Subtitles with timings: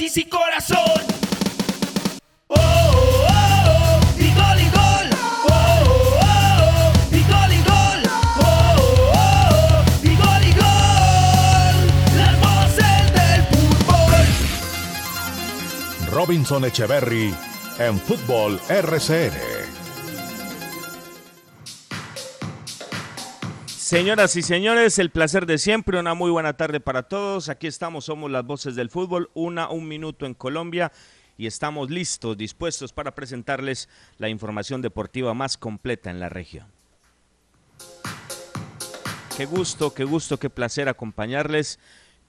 [0.00, 0.80] y corazón.
[2.48, 3.26] Oh,
[13.12, 14.26] del fútbol.
[16.10, 17.34] Robinson Echeverry
[17.78, 19.51] en Fútbol RCN.
[23.92, 27.50] Señoras y señores, el placer de siempre, una muy buena tarde para todos.
[27.50, 30.90] Aquí estamos, somos las voces del fútbol, una, un minuto en Colombia
[31.36, 36.68] y estamos listos, dispuestos para presentarles la información deportiva más completa en la región.
[39.36, 41.78] Qué gusto, qué gusto, qué placer acompañarles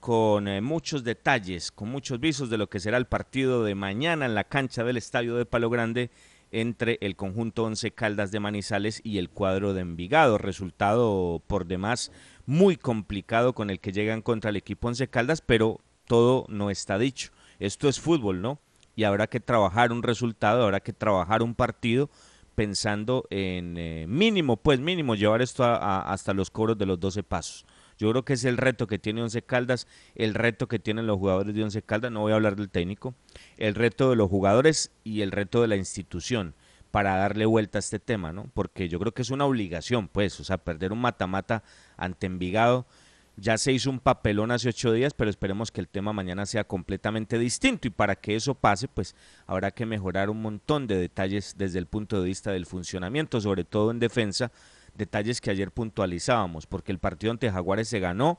[0.00, 4.26] con eh, muchos detalles, con muchos visos de lo que será el partido de mañana
[4.26, 6.10] en la cancha del Estadio de Palo Grande
[6.60, 10.38] entre el conjunto Once Caldas de Manizales y el cuadro de Envigado.
[10.38, 12.12] Resultado por demás
[12.46, 16.98] muy complicado con el que llegan contra el equipo Once Caldas, pero todo no está
[16.98, 17.30] dicho.
[17.58, 18.60] Esto es fútbol, ¿no?
[18.96, 22.10] Y habrá que trabajar un resultado, habrá que trabajar un partido
[22.54, 27.66] pensando en eh, mínimo, pues mínimo, llevar esto hasta los cobros de los 12 pasos.
[27.98, 31.18] Yo creo que es el reto que tiene Once Caldas, el reto que tienen los
[31.18, 33.14] jugadores de Once Caldas, no voy a hablar del técnico,
[33.56, 36.54] el reto de los jugadores y el reto de la institución
[36.94, 38.48] para darle vuelta a este tema, ¿no?
[38.54, 41.64] Porque yo creo que es una obligación, pues, o sea, perder un mata-mata
[41.96, 42.86] ante Envigado.
[43.36, 46.62] Ya se hizo un papelón hace ocho días, pero esperemos que el tema mañana sea
[46.62, 47.88] completamente distinto.
[47.88, 49.16] Y para que eso pase, pues
[49.48, 53.64] habrá que mejorar un montón de detalles desde el punto de vista del funcionamiento, sobre
[53.64, 54.52] todo en defensa,
[54.94, 58.38] detalles que ayer puntualizábamos, porque el partido ante Jaguares se ganó,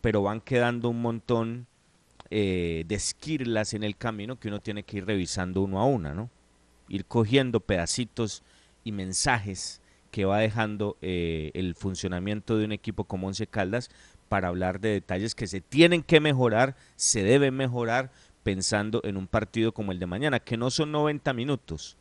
[0.00, 1.66] pero van quedando un montón
[2.30, 6.14] eh, de esquirlas en el camino que uno tiene que ir revisando uno a una,
[6.14, 6.30] ¿no?
[6.88, 8.42] Ir cogiendo pedacitos
[8.84, 13.90] y mensajes que va dejando eh, el funcionamiento de un equipo como Once Caldas
[14.28, 18.10] para hablar de detalles que se tienen que mejorar, se deben mejorar
[18.42, 21.96] pensando en un partido como el de mañana, que no son 90 minutos,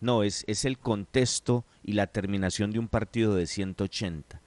[0.00, 4.40] no, es, es el contexto y la terminación de un partido de 180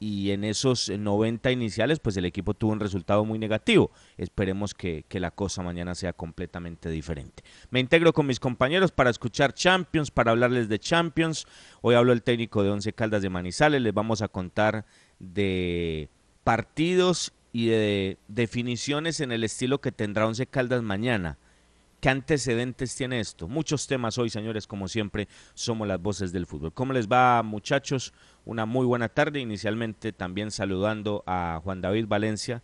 [0.00, 3.90] y en esos 90 iniciales pues el equipo tuvo un resultado muy negativo.
[4.18, 7.42] Esperemos que, que, la cosa mañana sea completamente diferente.
[7.70, 11.46] Me integro con mis compañeros para escuchar Champions, para hablarles de Champions.
[11.80, 14.84] Hoy hablo el técnico de Once Caldas de Manizales, les vamos a contar
[15.18, 16.10] de
[16.42, 21.38] partidos y de definiciones en el estilo que tendrá Once Caldas mañana.
[22.04, 23.48] ¿Qué antecedentes tiene esto?
[23.48, 26.70] Muchos temas hoy, señores, como siempre, somos las voces del fútbol.
[26.74, 28.12] ¿Cómo les va, muchachos?
[28.44, 29.40] Una muy buena tarde.
[29.40, 32.62] Inicialmente también saludando a Juan David Valencia,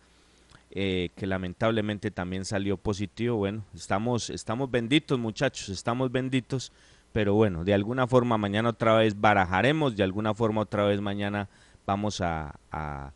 [0.70, 3.38] eh, que lamentablemente también salió positivo.
[3.38, 6.70] Bueno, estamos, estamos benditos, muchachos, estamos benditos.
[7.12, 11.48] Pero bueno, de alguna forma mañana otra vez barajaremos, de alguna forma otra vez mañana
[11.86, 13.12] vamos a a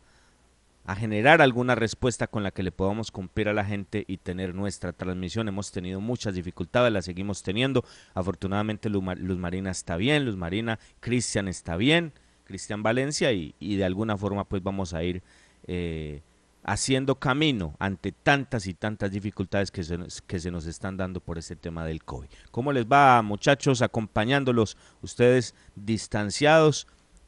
[0.93, 4.93] generar alguna respuesta con la que le podamos cumplir a la gente y tener nuestra
[4.93, 5.47] transmisión.
[5.47, 7.83] Hemos tenido muchas dificultades, las seguimos teniendo.
[8.13, 12.13] Afortunadamente Luz, Marina está bien, Luz Marina, Cristian está bien,
[12.43, 15.23] Cristian Valencia y, de alguna forma pues vamos a ir
[15.65, 16.21] eh,
[16.63, 19.97] haciendo camino ante tantas y tantas dificultades que se,
[20.27, 22.27] que se nos están dando por este tema del COVID.
[22.51, 26.87] ¿Cómo les va muchachos acompañándolos ustedes distanciados?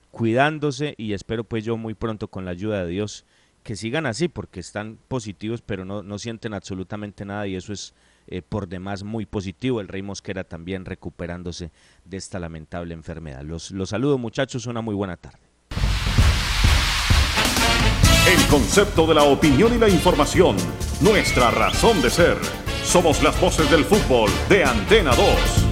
[0.09, 3.25] cuidándose y espero pues yo muy pronto con la ayuda de Dios
[3.67, 7.93] que sigan así porque están positivos pero no, no sienten absolutamente nada y eso es
[8.27, 9.81] eh, por demás muy positivo.
[9.81, 11.71] El Rey Mosquera también recuperándose
[12.05, 13.41] de esta lamentable enfermedad.
[13.41, 15.39] Los, los saludo muchachos, una muy buena tarde.
[18.25, 20.55] El concepto de la opinión y la información,
[21.01, 22.37] nuestra razón de ser.
[22.85, 25.66] Somos las voces del fútbol de Antena 2.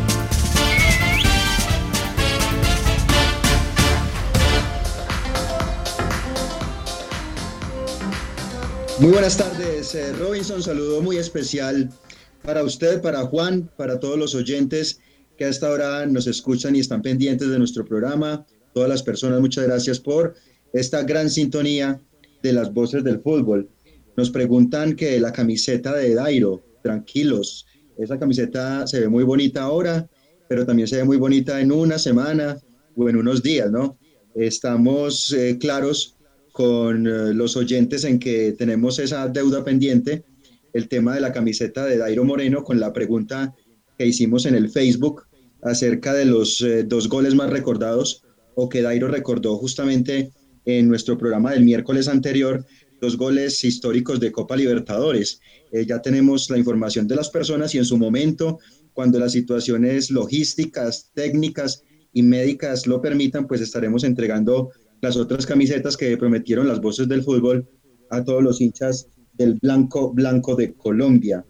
[8.99, 10.63] Muy buenas tardes, eh, Robinson.
[10.63, 11.89] Saludo muy especial
[12.43, 15.01] para usted, para Juan, para todos los oyentes
[15.37, 18.45] que hasta ahora nos escuchan y están pendientes de nuestro programa.
[18.73, 20.35] Todas las personas, muchas gracias por
[20.71, 21.99] esta gran sintonía
[22.41, 23.69] de las voces del fútbol.
[24.15, 27.65] Nos preguntan que la camiseta de Dairo, tranquilos,
[27.97, 30.07] esa camiseta se ve muy bonita ahora,
[30.47, 32.57] pero también se ve muy bonita en una semana
[32.95, 33.97] o en unos días, ¿no?
[34.35, 36.14] Estamos eh, claros
[36.55, 40.23] con eh, los oyentes en que tenemos esa deuda pendiente,
[40.71, 43.53] el tema de la camiseta de Dairo Moreno, con la pregunta
[43.97, 45.23] que hicimos en el Facebook
[45.61, 48.23] acerca de los eh, dos goles más recordados
[48.55, 50.31] o que Dairo recordó justamente
[50.63, 52.65] en nuestro programa del miércoles anterior,
[53.01, 55.41] dos goles históricos de Copa Libertadores.
[55.73, 58.59] Eh, ya tenemos la información de las personas y en su momento,
[58.93, 65.97] cuando las situaciones logísticas, técnicas y médicas lo permitan, pues estaremos entregando las otras camisetas
[65.97, 67.67] que prometieron las voces del fútbol
[68.09, 71.45] a todos los hinchas del Blanco Blanco de Colombia.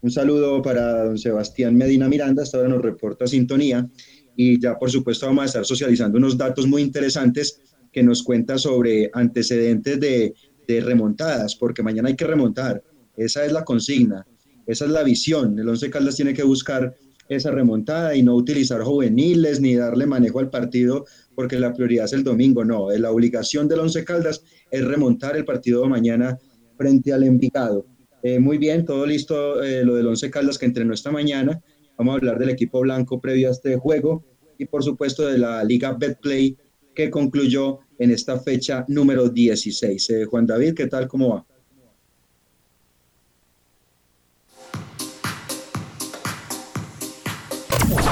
[0.00, 3.88] Un saludo para don Sebastián Medina Miranda, hasta ahora nos reporta sintonía
[4.36, 7.60] y ya por supuesto vamos a estar socializando unos datos muy interesantes
[7.92, 10.34] que nos cuenta sobre antecedentes de,
[10.68, 12.82] de remontadas, porque mañana hay que remontar.
[13.16, 14.24] Esa es la consigna,
[14.66, 15.58] esa es la visión.
[15.58, 16.94] El Once Caldas tiene que buscar
[17.28, 21.04] esa remontada y no utilizar juveniles ni darle manejo al partido
[21.34, 22.64] porque la prioridad es el domingo.
[22.64, 26.38] No, la obligación del Once Caldas es remontar el partido de mañana
[26.76, 27.86] frente al Envigado.
[28.22, 31.60] Eh, muy bien, todo listo eh, lo del Once Caldas que entrenó esta mañana.
[31.96, 34.24] Vamos a hablar del equipo blanco previo a este juego
[34.58, 36.56] y por supuesto de la Liga Betplay
[36.94, 40.10] que concluyó en esta fecha número 16.
[40.10, 41.06] Eh, Juan David, ¿qué tal?
[41.06, 41.46] ¿Cómo va?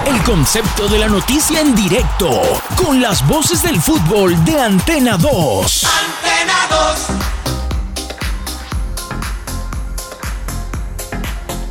[0.06, 2.30] El concepto de la noticia en directo,
[2.76, 5.84] con las voces del fútbol de Antena 2.
[5.84, 7.08] Antena 2.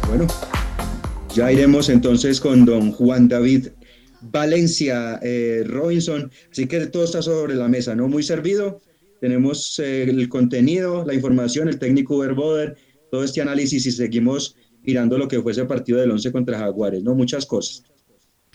[0.10, 0.28] Bueno,
[1.34, 3.70] ya iremos entonces con don Juan David
[4.20, 6.30] Valencia eh, Robinson.
[6.52, 8.10] Así que todo está sobre la mesa, ¿no?
[8.10, 8.82] Muy servido.
[9.22, 12.76] Tenemos eh, el contenido, la información, el técnico Verboder,
[13.10, 17.02] todo este análisis y seguimos mirando lo que fue ese partido del 11 contra Jaguares,
[17.02, 17.16] ¿no?
[17.16, 17.84] Muchas cosas.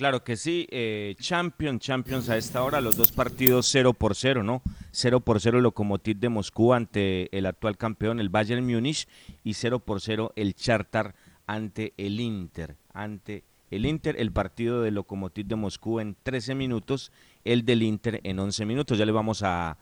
[0.01, 4.43] Claro que sí, eh, Champions, Champions a esta hora, los dos partidos 0 por 0,
[4.43, 4.63] ¿no?
[4.93, 9.07] 0 por 0 el Lokomotiv de Moscú ante el actual campeón, el Bayern Múnich,
[9.45, 11.15] y 0 por 0 el Charter
[11.47, 17.13] ante el Inter, ante el Inter, el partido del Lokomotiv de Moscú en 13 minutos,
[17.45, 18.97] el del Inter en 11 minutos.
[18.97, 19.77] Ya le vamos a,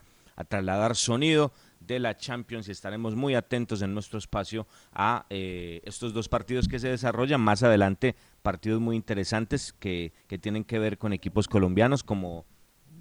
[0.49, 6.13] trasladar sonido de la Champions y estaremos muy atentos en nuestro espacio a eh, estos
[6.13, 10.97] dos partidos que se desarrollan más adelante, partidos muy interesantes que, que tienen que ver
[10.97, 12.45] con equipos colombianos como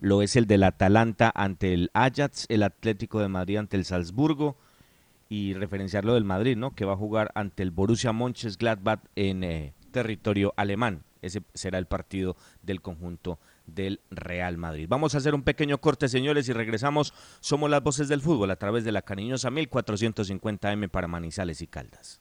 [0.01, 4.57] lo es el del Atalanta ante el Ajax, el Atlético de Madrid ante el Salzburgo
[5.29, 6.75] y referenciarlo del Madrid, ¿no?
[6.75, 11.03] Que va a jugar ante el Borussia Mönchengladbach en eh, territorio alemán.
[11.21, 14.87] Ese será el partido del conjunto del Real Madrid.
[14.89, 17.13] Vamos a hacer un pequeño corte, señores, y regresamos.
[17.41, 22.21] Somos las voces del fútbol a través de la cariñosa 1450M para Manizales y Caldas.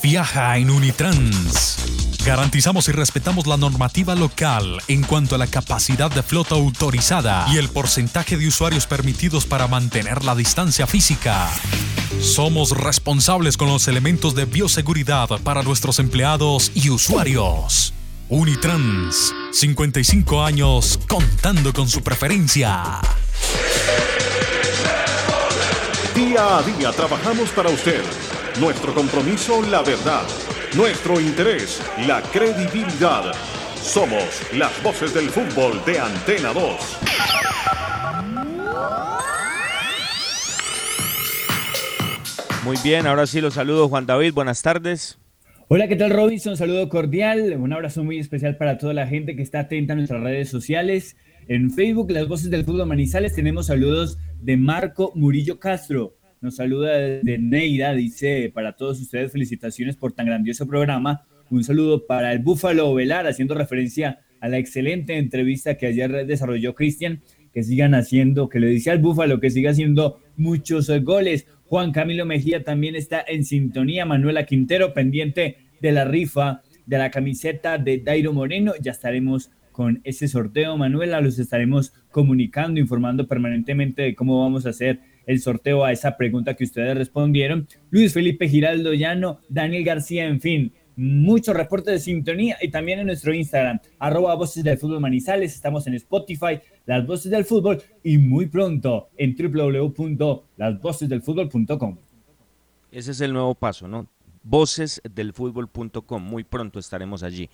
[0.03, 2.08] Viaja en Unitrans.
[2.29, 7.57] Garantizamos y respetamos la normativa local en cuanto a la capacidad de flota autorizada y
[7.57, 11.49] el porcentaje de usuarios permitidos para mantener la distancia física.
[12.21, 17.95] Somos responsables con los elementos de bioseguridad para nuestros empleados y usuarios.
[18.29, 23.01] Unitrans, 55 años contando con su preferencia.
[26.15, 28.03] Día a día trabajamos para usted.
[28.61, 30.27] Nuestro compromiso, la verdad.
[30.77, 33.33] Nuestro interés, la credibilidad.
[33.75, 34.23] Somos
[34.55, 36.99] las voces del fútbol de Antena 2.
[42.65, 45.19] Muy bien, ahora sí los saludo Juan David, buenas tardes.
[45.69, 46.59] Hola, ¿qué tal Robinson?
[46.59, 50.23] Saludo cordial, un abrazo muy especial para toda la gente que está atenta a nuestras
[50.23, 51.17] redes sociales.
[51.49, 56.18] En Facebook, Las Voces del Fútbol Manizales, tenemos saludos de Marco Murillo Castro.
[56.41, 61.27] Nos saluda de Neira, dice para todos ustedes felicitaciones por tan grandioso programa.
[61.51, 66.75] Un saludo para el Búfalo Velar, haciendo referencia a la excelente entrevista que ayer desarrolló
[66.75, 67.23] Cristian.
[67.53, 71.49] Que sigan haciendo, que le dice al Búfalo que siga haciendo muchos goles.
[71.65, 74.05] Juan Camilo Mejía también está en sintonía.
[74.05, 78.75] Manuela Quintero pendiente de la rifa de la camiseta de Dairo Moreno.
[78.81, 81.21] Ya estaremos con ese sorteo, Manuela.
[81.21, 86.55] Los estaremos comunicando, informando permanentemente de cómo vamos a hacer el sorteo a esa pregunta
[86.55, 87.69] que ustedes respondieron.
[87.91, 93.09] Luis Felipe Giraldo Llano, Daniel García, en fin, muchos reportes de sintonía y también en
[93.09, 98.17] nuestro Instagram, arroba Voces del Fútbol Manizales, estamos en Spotify, Las Voces del Fútbol y
[98.17, 101.99] muy pronto en www.lasvocesdelfutbol.com.
[102.91, 104.09] Ese es el nuevo paso, ¿no?
[104.45, 107.51] Vocesdelfutbol.com, muy pronto estaremos allí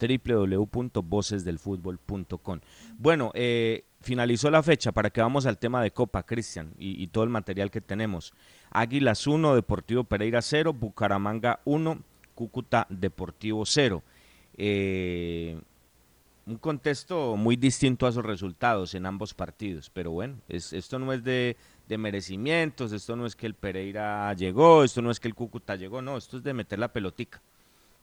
[0.00, 2.60] www.vocesdelfutbol.com.
[2.98, 7.24] Bueno, eh, finalizó la fecha para que vamos al tema de Copa, Cristian, y, todo
[7.24, 8.32] el material que tenemos.
[8.70, 11.98] Águilas 1, Deportivo Pereira 0, Bucaramanga 1,
[12.34, 14.02] Cúcuta Deportivo 0.
[14.56, 15.60] Eh,
[16.46, 21.22] un contexto muy distinto a esos resultados en ambos partidos, pero bueno, esto no es
[21.22, 21.56] de,
[21.88, 26.02] merecimientos, esto no es que el Pereira llegó, esto no es que el Cúcuta llegó,
[26.02, 27.40] no, esto es de meter la pelotica.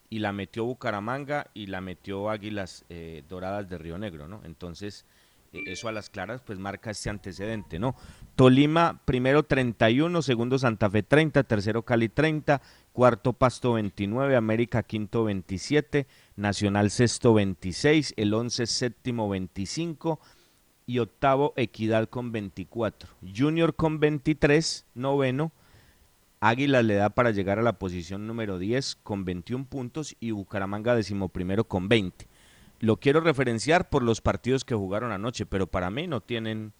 [0.10, 4.40] Y la metió Bucaramanga y la metió Águilas eh, Doradas de Río Negro, ¿no?
[4.46, 5.06] Entonces,
[5.52, 7.96] eso a las claras pues marca este antecedente, ¿no?
[8.36, 12.62] Tolima primero 31, segundo Santa Fe 30, tercero Cali 30,
[12.94, 20.20] cuarto Pasto 29, América quinto 27, Nacional sexto 26, el 11 séptimo 25
[20.86, 25.52] y octavo Equidad con 24, Junior con 23, noveno,
[26.40, 30.96] Águila le da para llegar a la posición número 10 con 21 puntos y Bucaramanga
[30.96, 32.28] decimoprimero con 20
[32.80, 36.74] lo quiero referenciar por los partidos que jugaron anoche, pero para mí no tienen.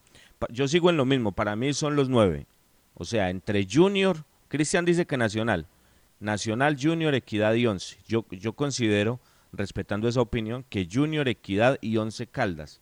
[0.50, 2.48] Yo sigo en lo mismo, para mí son los nueve.
[2.94, 5.68] O sea, entre Junior, Cristian dice que Nacional,
[6.20, 7.98] Nacional, Junior, Equidad y Once.
[8.08, 9.20] Yo, yo considero,
[9.52, 12.82] respetando esa opinión, que Junior, Equidad y Once Caldas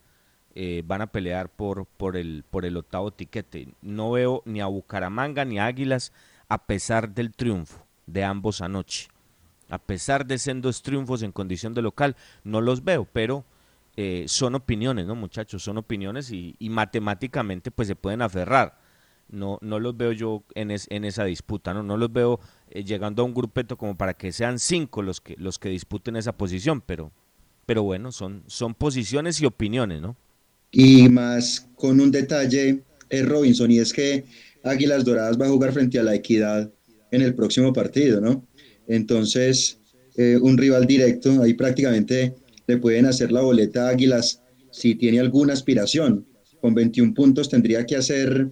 [0.54, 3.74] eh, van a pelear por, por, el, por el octavo tiquete.
[3.82, 6.14] No veo ni a Bucaramanga ni a Águilas
[6.48, 9.10] a pesar del triunfo de ambos anoche
[9.70, 13.46] a pesar de sendos triunfos en condición de local, no los veo, pero
[13.98, 15.64] eh, son opiniones, ¿no, muchachos?
[15.64, 18.78] Son opiniones y, matemáticamente pues se pueden aferrar.
[19.30, 21.82] No, no los veo yo en, esa disputa, ¿no?
[21.82, 25.36] No los veo eh, llegando a un grupeto como para que sean cinco los que,
[25.38, 27.12] los que disputen esa posición, pero,
[27.66, 30.16] pero bueno, son, son posiciones y opiniones, ¿no?
[30.72, 34.26] Y más con un detalle, eh, Robinson, y es que
[34.64, 36.70] Águilas Doradas va a jugar frente a la Equidad
[37.12, 38.46] en el próximo partido, ¿no?
[38.88, 39.80] Entonces,
[40.18, 42.34] eh, un rival directo, ahí prácticamente
[42.68, 46.26] le pueden hacer la boleta Águilas si tiene alguna aspiración.
[46.62, 48.50] Con 21 puntos tendría que hacer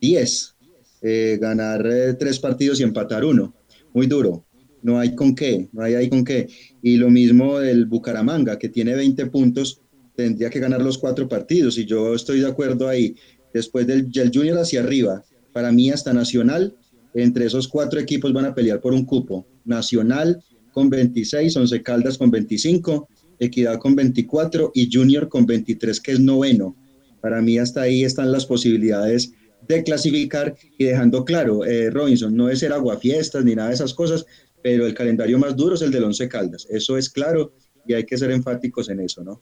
[0.00, 0.54] 10,
[1.02, 3.54] eh, ganar eh, tres partidos y empatar uno.
[3.92, 4.44] Muy duro.
[4.82, 6.48] No hay con qué, no hay ahí con qué.
[6.82, 9.80] Y lo mismo del Bucaramanga, que tiene 20 puntos,
[10.14, 11.78] tendría que ganar los cuatro partidos.
[11.78, 13.16] Y yo estoy de acuerdo ahí.
[13.52, 16.74] Después del, del Junior hacia arriba, para mí hasta Nacional,
[17.14, 19.46] entre esos cuatro equipos van a pelear por un cupo.
[19.64, 20.42] Nacional
[20.72, 26.20] con 26, Once Caldas con 25, Equidad con 24 y Junior con 23, que es
[26.20, 26.76] noveno.
[27.20, 29.32] Para mí hasta ahí están las posibilidades
[29.66, 33.94] de clasificar y dejando claro, eh, Robinson, no es ser aguafiestas ni nada de esas
[33.94, 34.26] cosas,
[34.62, 36.66] pero el calendario más duro es el del Once Caldas.
[36.70, 37.52] Eso es claro
[37.86, 39.40] y hay que ser enfáticos en eso, ¿no?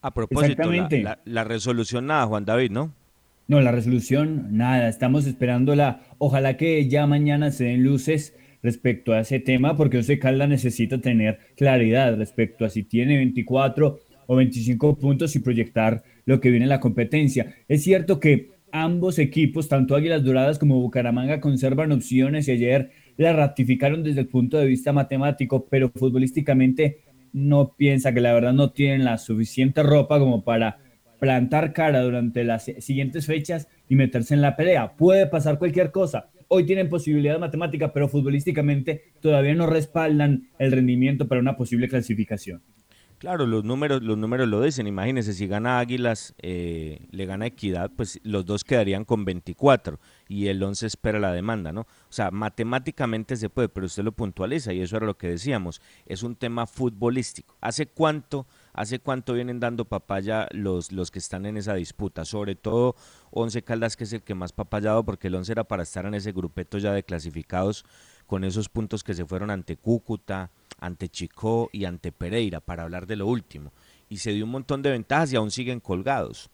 [0.00, 2.92] A propósito, la, la resolución nada, Juan David, ¿no?
[3.46, 6.00] No, la resolución, nada, estamos esperándola.
[6.18, 11.00] Ojalá que ya mañana se den luces respecto a ese tema, porque Once Caldas necesita
[11.00, 16.66] tener claridad respecto a si tiene 24 o 25 puntos y proyectar lo que viene
[16.66, 17.54] en la competencia.
[17.68, 23.32] Es cierto que ambos equipos, tanto Águilas Doradas como Bucaramanga, conservan opciones y ayer la
[23.32, 27.00] ratificaron desde el punto de vista matemático, pero futbolísticamente
[27.32, 30.78] no piensa que la verdad no tienen la suficiente ropa como para
[31.18, 34.96] plantar cara durante las siguientes fechas y meterse en la pelea.
[34.96, 36.30] Puede pasar cualquier cosa.
[36.54, 42.62] Hoy tienen posibilidad matemática, pero futbolísticamente todavía no respaldan el rendimiento para una posible clasificación.
[43.16, 44.86] Claro, los números, los números lo dicen.
[44.86, 50.48] Imagínense, si gana Águilas, eh, le gana Equidad, pues los dos quedarían con 24 y
[50.48, 51.82] el 11 espera la demanda, ¿no?
[51.82, 55.80] O sea, matemáticamente se puede, pero usted lo puntualiza y eso era lo que decíamos.
[56.04, 57.56] Es un tema futbolístico.
[57.62, 62.24] ¿Hace cuánto, hace cuánto vienen dando papaya los, los que están en esa disputa?
[62.24, 62.96] Sobre todo
[63.30, 66.14] 11 Caldas, que es el que más papayado, porque el 11 era para estar en
[66.14, 67.84] ese grupeto ya de clasificados
[68.26, 73.06] con esos puntos que se fueron ante Cúcuta, ante Chicó y ante Pereira, para hablar
[73.06, 73.72] de lo último.
[74.08, 76.50] Y se dio un montón de ventajas y aún siguen colgados.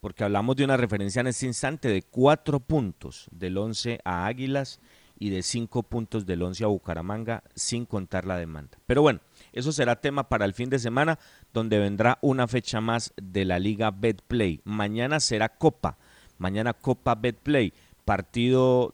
[0.00, 4.80] Porque hablamos de una referencia en este instante de cuatro puntos del 11 a Águilas
[5.18, 8.78] y de cinco puntos del 11 a Bucaramanga, sin contar la demanda.
[8.86, 9.20] Pero bueno,
[9.54, 11.18] eso será tema para el fin de semana,
[11.52, 14.60] donde vendrá una fecha más de la Liga Betplay.
[14.64, 15.96] Mañana será Copa,
[16.38, 17.72] mañana Copa Betplay,
[18.04, 18.92] partido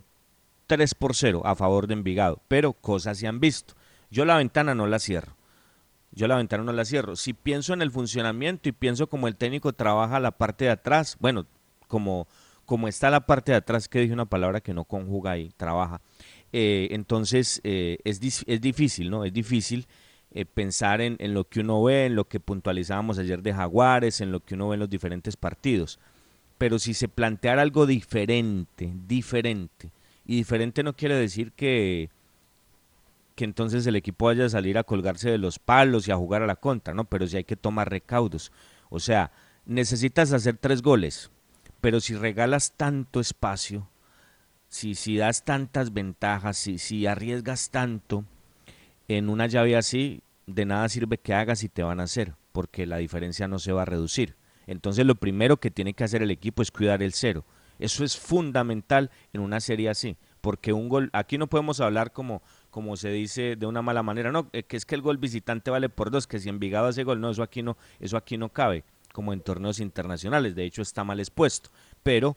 [0.67, 3.75] 3 por 0 a favor de Envigado, pero cosas se han visto.
[4.11, 5.35] Yo la ventana no la cierro.
[6.13, 7.17] Yo la ventana no la cierro.
[7.17, 11.17] Si pienso en el funcionamiento y pienso como el técnico trabaja la parte de atrás,
[11.21, 11.47] bueno,
[11.89, 12.27] como,
[12.87, 16.01] está la parte de atrás, que dije una palabra que no conjuga ahí, trabaja.
[16.53, 19.25] Eh, entonces eh, es, es, difícil, ¿no?
[19.25, 19.87] Es difícil
[20.33, 24.21] eh, pensar en, en, lo que uno ve, en lo que puntualizábamos ayer de Jaguares,
[24.21, 25.99] en lo que uno ve en los diferentes partidos.
[26.59, 29.91] Pero si se planteara algo diferente, diferente,
[30.25, 32.11] y diferente no quiere decir que,
[33.35, 36.43] que entonces el equipo vaya a salir a colgarse de los palos y a jugar
[36.43, 37.05] a la contra, ¿no?
[37.05, 38.53] Pero sí hay que tomar recaudos.
[38.91, 39.33] O sea,
[39.67, 41.31] necesitas hacer tres goles,
[41.81, 43.89] pero si regalas tanto espacio,
[44.69, 48.25] si, si das tantas ventajas, si, si arriesgas tanto
[49.17, 52.87] en una llave así, de nada sirve que hagas y te van a hacer, porque
[52.87, 54.37] la diferencia no se va a reducir.
[54.69, 57.45] Entonces lo primero que tiene que hacer el equipo es cuidar el cero.
[57.81, 62.41] Eso es fundamental en una serie así, porque un gol, aquí no podemos hablar como
[62.71, 65.73] como se dice de una mala manera, no, eh, que es que el gol visitante
[65.73, 68.51] vale por dos, que si Envigado hace gol, no, eso aquí no, eso aquí no
[68.51, 71.71] cabe, como en torneos internacionales, de hecho está mal expuesto,
[72.05, 72.37] pero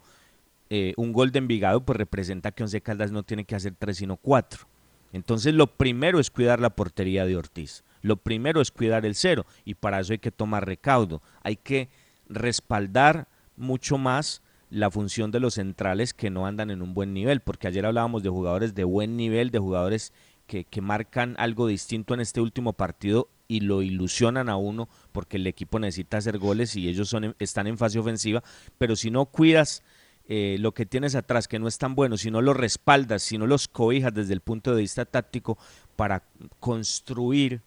[0.71, 3.97] eh, un gol de Envigado pues representa que Once Caldas no tiene que hacer tres
[3.97, 4.65] sino cuatro.
[5.13, 9.45] Entonces lo primero es cuidar la portería de Ortiz, lo primero es cuidar el cero.
[9.63, 11.89] Y para eso hay que tomar recaudo, hay que
[12.27, 17.41] respaldar mucho más la función de los centrales que no andan en un buen nivel,
[17.41, 20.11] porque ayer hablábamos de jugadores de buen nivel, de jugadores
[20.47, 25.37] que, que, marcan algo distinto en este último partido y lo ilusionan a uno porque
[25.37, 28.43] el equipo necesita hacer goles y ellos son, están en fase ofensiva,
[28.79, 29.83] pero si no cuidas
[30.27, 33.37] eh, lo que tienes atrás, que no es tan bueno, si no lo respaldas, si
[33.37, 35.57] no los cobijas desde el punto de vista táctico
[35.95, 36.23] para
[36.59, 37.61] construir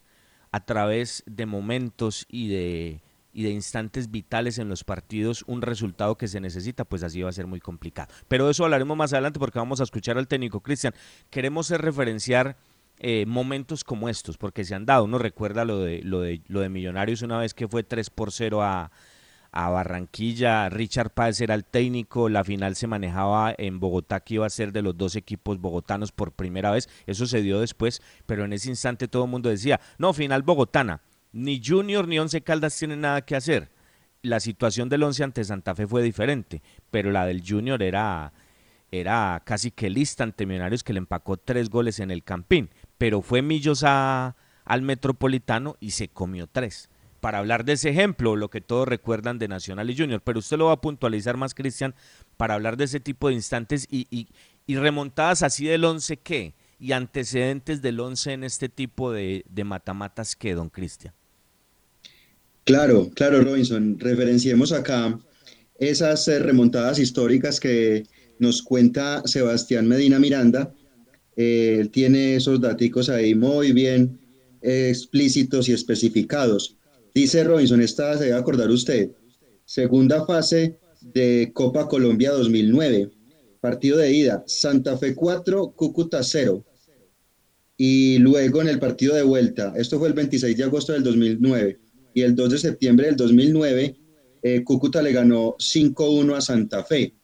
[0.53, 3.01] a través de momentos y de
[3.37, 7.29] y de instantes vitales en los partidos un resultado que se necesita, pues así va
[7.29, 8.11] a ser muy complicado.
[8.29, 10.95] Pero de eso hablaremos más adelante porque vamos a escuchar al técnico Cristian.
[11.29, 12.57] Queremos referenciar
[12.99, 15.05] eh, momentos como estos, porque se han dado.
[15.05, 18.33] Uno recuerda lo de, lo de, lo de Millonarios una vez que fue 3 por
[18.33, 18.91] 0 a,
[19.57, 24.45] a Barranquilla, Richard Páez era el técnico, la final se manejaba en Bogotá que iba
[24.45, 28.45] a ser de los dos equipos bogotanos por primera vez, eso se dio después, pero
[28.45, 31.01] en ese instante todo el mundo decía, no, final bogotana,
[31.33, 33.71] ni Junior ni Once Caldas tienen nada que hacer.
[34.21, 38.35] La situación del Once ante Santa Fe fue diferente, pero la del Junior era,
[38.91, 43.23] era casi que lista ante Millonarios que le empacó tres goles en el Campín, pero
[43.23, 46.91] fue Millos a, al Metropolitano y se comió tres.
[47.27, 50.59] Para hablar de ese ejemplo, lo que todos recuerdan de Nacional y Junior, pero usted
[50.59, 51.93] lo va a puntualizar más, Cristian,
[52.37, 54.29] para hablar de ese tipo de instantes y, y,
[54.65, 56.55] y remontadas así del once, ¿qué?
[56.79, 61.15] Y antecedentes del once en este tipo de, de matamatas, ¿qué, don Cristian?
[62.63, 63.99] Claro, claro, Robinson.
[63.99, 65.19] Referenciemos acá
[65.81, 68.05] esas eh, remontadas históricas que
[68.39, 70.73] nos cuenta Sebastián Medina Miranda.
[71.35, 74.17] Eh, él tiene esos datos ahí muy bien
[74.63, 76.77] eh, explícitos y especificados.
[77.17, 79.11] Dice Robinson, esta se debe acordar usted.
[79.65, 83.11] Segunda fase de Copa Colombia 2009.
[83.59, 86.63] Partido de ida, Santa Fe 4, Cúcuta 0.
[87.79, 91.79] Y luego en el partido de vuelta, esto fue el 26 de agosto del 2009
[92.13, 93.97] y el 2 de septiembre del 2009
[94.43, 97.15] eh, Cúcuta le ganó 5-1 a Santa Fe.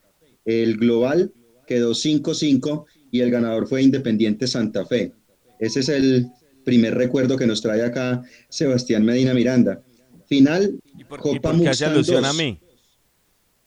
[0.43, 1.31] El global
[1.67, 5.13] quedó 5-5 y el ganador fue Independiente Santa Fe.
[5.59, 6.31] Ese es el
[6.63, 9.81] primer recuerdo que nos trae acá Sebastián Medina Miranda.
[10.25, 12.59] Final, ¿Y por, Copa ¿y por qué hace alusión a mí?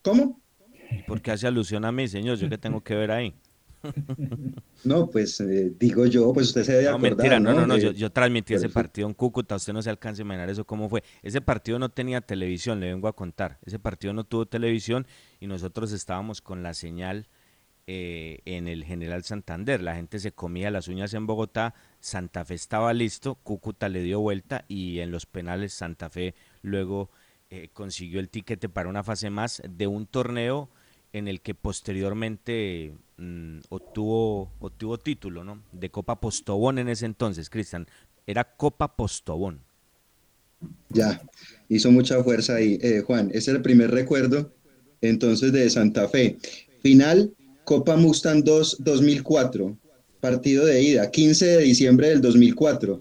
[0.02, 0.40] ¿Cómo?
[1.06, 2.38] ¿Por qué hace alusión a mí, señor?
[2.38, 3.34] ¿Yo qué tengo que ver ahí?
[4.84, 7.74] No, pues eh, digo yo, pues usted se debe No, acordar, mentira, no, no, no,
[7.74, 10.64] De- yo, yo transmití ese partido en Cúcuta, usted no se alcanza a imaginar eso
[10.64, 11.02] cómo fue.
[11.22, 13.58] Ese partido no tenía televisión, le vengo a contar.
[13.66, 15.06] Ese partido no tuvo televisión
[15.40, 17.26] y nosotros estábamos con la señal
[17.88, 19.82] eh, en el General Santander.
[19.82, 21.74] La gente se comía las uñas en Bogotá,
[22.06, 27.10] Santa Fe estaba listo, Cúcuta le dio vuelta y en los penales Santa Fe luego
[27.50, 30.68] eh, consiguió el tiquete para una fase más de un torneo
[31.12, 35.60] en el que posteriormente mm, obtuvo, obtuvo título, ¿no?
[35.72, 37.88] De Copa Postobón en ese entonces, Cristian.
[38.24, 39.58] Era Copa Postobón.
[40.90, 41.20] Ya,
[41.68, 42.78] hizo mucha fuerza ahí.
[42.82, 44.52] Eh, Juan, ese es el primer recuerdo
[45.00, 46.38] entonces de Santa Fe.
[46.82, 49.76] Final, Copa Mustang 2 2004,
[50.26, 53.00] partido de ida, 15 de diciembre del 2004.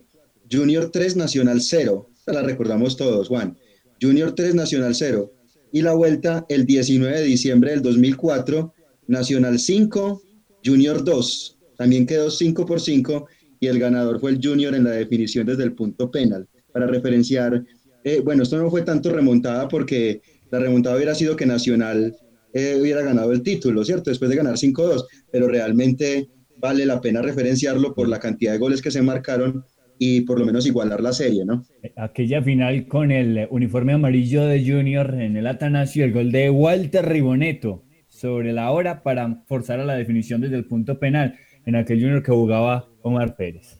[0.51, 2.07] Junior 3, Nacional 0.
[2.15, 3.57] Esta La recordamos todos, Juan.
[3.99, 5.33] Junior 3, Nacional 0.
[5.71, 8.71] Y la vuelta el 19 de diciembre del 2004,
[9.07, 10.21] Nacional 5,
[10.63, 11.57] Junior 2.
[11.79, 13.25] También quedó 5 por 5
[13.59, 16.47] y el ganador fue el Junior en la definición desde el punto penal.
[16.71, 17.65] Para referenciar,
[18.03, 22.15] eh, bueno, esto no fue tanto remontada porque la remontada hubiera sido que Nacional
[22.53, 24.11] eh, hubiera ganado el título, ¿cierto?
[24.11, 26.29] Después de ganar 5-2, pero realmente
[26.65, 29.63] vale la pena referenciarlo por la cantidad de goles que se marcaron
[29.99, 31.63] y por lo menos igualar la serie, ¿no?
[31.95, 37.07] Aquella final con el uniforme amarillo de Junior en el Atanasio, el gol de Walter
[37.07, 41.99] Riboneto sobre la hora para forzar a la definición desde el punto penal en aquel
[41.99, 43.79] Junior que jugaba Omar Pérez.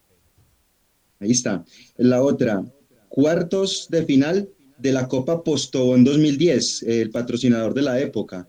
[1.20, 1.66] Ahí está.
[1.98, 2.64] La otra,
[3.10, 8.48] cuartos de final de la Copa Postobón 2010, eh, el patrocinador de la época.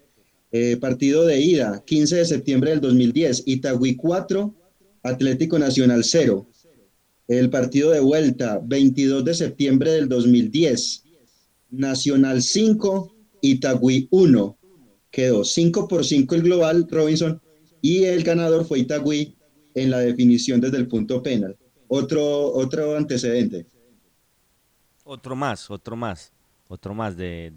[0.53, 4.55] Eh, partido de ida, 15 de septiembre del 2010, Itagüí 4,
[5.03, 6.47] Atlético Nacional 0.
[7.29, 11.03] El partido de vuelta, 22 de septiembre del 2010,
[11.71, 14.59] Nacional 5, Itagüí 1.
[15.11, 17.41] Quedó 5 por 5 el global, Robinson,
[17.83, 19.37] y el ganador fue Itagüí
[19.75, 21.57] en la definición desde el punto penal.
[21.89, 23.67] Otro, otro antecedente.
[25.05, 26.33] Otro más, otro más,
[26.69, 27.51] otro más de,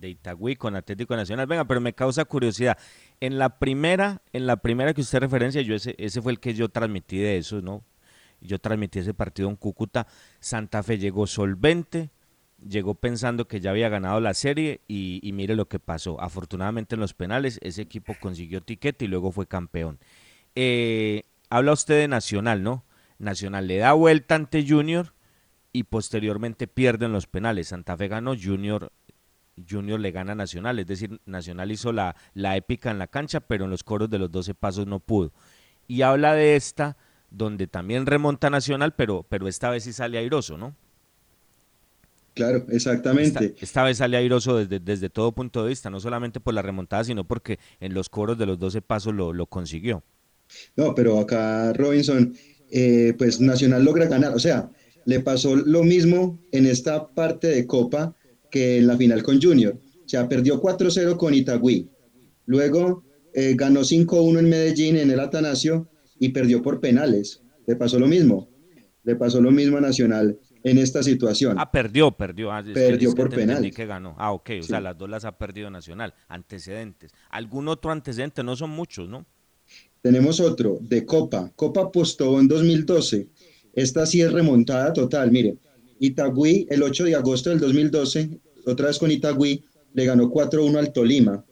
[0.00, 1.46] de, Itagüí con Atlético Nacional.
[1.46, 2.76] Venga, pero me causa curiosidad.
[3.20, 6.54] En la primera, en la primera que usted referencia, yo ese, ese fue el que
[6.54, 7.84] yo transmití de eso, ¿no?
[8.40, 10.06] Yo transmití ese partido en Cúcuta.
[10.40, 12.10] Santa Fe llegó solvente,
[12.66, 16.20] llegó pensando que ya había ganado la serie y, y mire lo que pasó.
[16.20, 19.98] Afortunadamente en los penales ese equipo consiguió tiquete y luego fue campeón.
[20.54, 22.84] Eh, habla usted de Nacional, ¿no?
[23.18, 25.14] Nacional le da vuelta ante Junior
[25.76, 27.68] y posteriormente pierden los penales.
[27.68, 28.90] Santa Fe ganó, Junior,
[29.68, 33.40] Junior le gana a Nacional, es decir, Nacional hizo la, la épica en la cancha,
[33.40, 35.32] pero en los coros de los 12 pasos no pudo.
[35.86, 36.96] Y habla de esta,
[37.30, 40.74] donde también remonta Nacional, pero, pero esta vez sí sale airoso, ¿no?
[42.32, 43.44] Claro, exactamente.
[43.44, 46.62] Esta, esta vez sale airoso desde, desde todo punto de vista, no solamente por la
[46.62, 50.02] remontada, sino porque en los coros de los 12 pasos lo, lo consiguió.
[50.74, 52.34] No, pero acá Robinson,
[52.70, 54.34] eh, pues Nacional logra ganar.
[54.34, 54.70] O sea,
[55.06, 58.14] le pasó lo mismo en esta parte de Copa
[58.50, 59.78] que en la final con Junior.
[60.04, 61.88] O sea, perdió 4-0 con Itagüí.
[62.44, 63.02] Luego
[63.34, 65.88] eh, ganó 5-1 en Medellín en el Atanasio
[66.18, 67.42] y perdió por penales.
[67.66, 68.48] Le pasó lo mismo.
[69.04, 71.56] Le pasó lo mismo a Nacional en esta situación.
[71.58, 72.50] Ah, perdió, perdió.
[72.50, 73.74] Ah, Perdió es que por penales.
[73.74, 74.14] que ganó.
[74.18, 74.68] Ah, ok, o Sí.
[74.68, 76.14] sea, las dos las ha perdido Nacional.
[76.28, 77.12] Antecedentes.
[77.30, 78.42] ¿Algún otro antecedente?
[78.42, 79.24] No son muchos, ¿no?
[80.02, 83.26] Tenemos otro de Copa, Copa Postobón 2012.
[83.76, 85.58] Esta sí es remontada total, mire.
[86.00, 88.30] Itagüí, el 8 de agosto del 2012,
[88.64, 89.62] otra vez con Itagüí,
[89.92, 91.44] le ganó 4-1 al Tolima.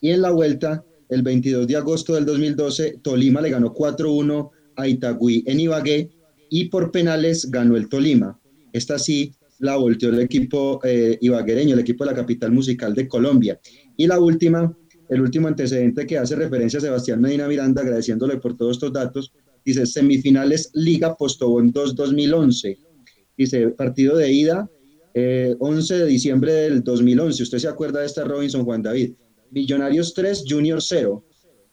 [0.00, 4.88] Y en la vuelta, el 22 de agosto del 2012, Tolima le ganó 4-1 a
[4.88, 6.10] Itagüí en Ibagué
[6.48, 8.40] y por penales ganó el Tolima.
[8.72, 13.06] Esta sí la volteó el equipo eh, ibaguereño, el equipo de la capital musical de
[13.06, 13.60] Colombia.
[13.96, 14.74] Y la última,
[15.10, 19.32] el último antecedente que hace referencia a Sebastián Medina Miranda, agradeciéndole por todos estos datos,
[19.68, 22.78] dice semifinales Liga Postobón 2 2011.
[23.36, 24.70] Dice partido de ida
[25.12, 27.42] eh, 11 de diciembre del 2011.
[27.42, 29.12] ¿Usted se acuerda de esta Robinson Juan David?
[29.50, 31.22] Millonarios 3, Junior 0.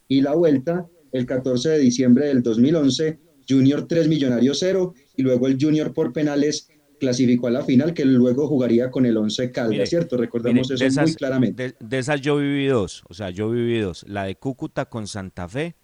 [0.09, 4.93] Y la vuelta el 14 de diciembre del 2011, Junior 3, Millonarios 0.
[5.15, 6.67] Y luego el Junior por penales
[6.99, 10.17] clasificó a la final, que luego jugaría con el 11 Caldas, Mire, ¿cierto?
[10.17, 11.63] Recordamos Mire, eso muy claramente.
[11.63, 14.03] De, de esas yo viví dos, o sea, yo viví dos.
[14.07, 15.75] La de Cúcuta con Santa Fe,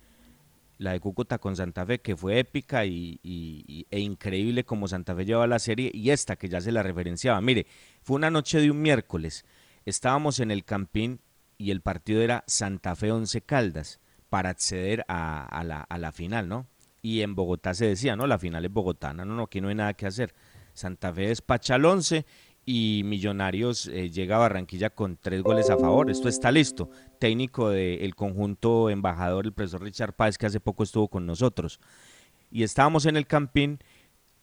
[0.82, 3.20] la de Cúcuta con Santa Fe, que fue épica y,
[3.92, 7.40] e increíble como Santa Fe llevaba la serie, y esta que ya se la referenciaba.
[7.40, 7.68] Mire,
[8.02, 9.46] fue una noche de un miércoles,
[9.86, 11.22] estábamos en el Campín
[11.60, 16.12] y el partido era Santa Fe 11 Caldas para acceder a, a la, a la
[16.12, 16.66] final, ¿no?
[17.04, 19.76] Y en Bogotá se decía, no, la final es bogotana, no, no, aquí no hay
[19.76, 20.34] nada que hacer.
[20.74, 22.26] Santa Fe despacha al 11
[22.66, 26.12] y Millonarios eh, llega a Barranquilla con tres goles a favor.
[26.12, 26.90] Esto está listo.
[27.20, 31.80] Técnico del conjunto embajador, el profesor Richard Páez, que hace poco estuvo con nosotros.
[32.52, 33.80] Y estábamos en el campín,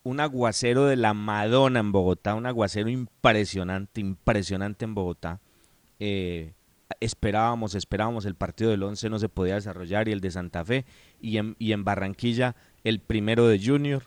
[0.03, 5.41] un aguacero de la Madonna en Bogotá, un aguacero impresionante, impresionante en Bogotá.
[6.01, 6.55] Eh,
[7.01, 10.87] esperábamos, esperábamos, el partido del 11 no se podía desarrollar y el de Santa Fe.
[11.21, 14.05] Y en, y en Barranquilla, el primero de Junior.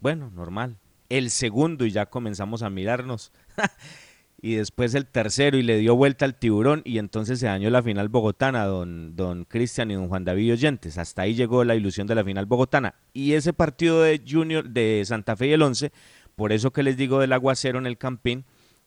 [0.00, 0.78] Bueno, normal,
[1.18, 3.32] el segundo y ya comenzamos a mirarnos.
[4.40, 7.82] y después el tercero y le dio vuelta al tiburón y entonces se dañó la
[7.82, 10.96] final bogotana, don, don Cristian y don Juan David Oyentes.
[10.96, 12.94] Hasta ahí llegó la ilusión de la final bogotana.
[13.12, 15.92] Y ese partido de Junior de Santa Fe y el 11,
[16.34, 18.44] por eso que les digo del aguacero en el Campín,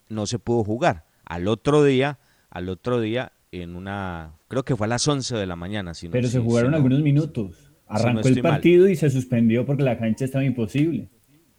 [0.10, 1.06] no se pudo jugar.
[1.26, 2.18] Al otro día,
[2.50, 5.94] al otro día, en una, creo que fue a las 11 de la mañana.
[5.94, 7.72] Si Pero se jugaron algunos minutos.
[7.88, 11.10] Arrancó el partido y se suspendió porque la cancha estaba imposible.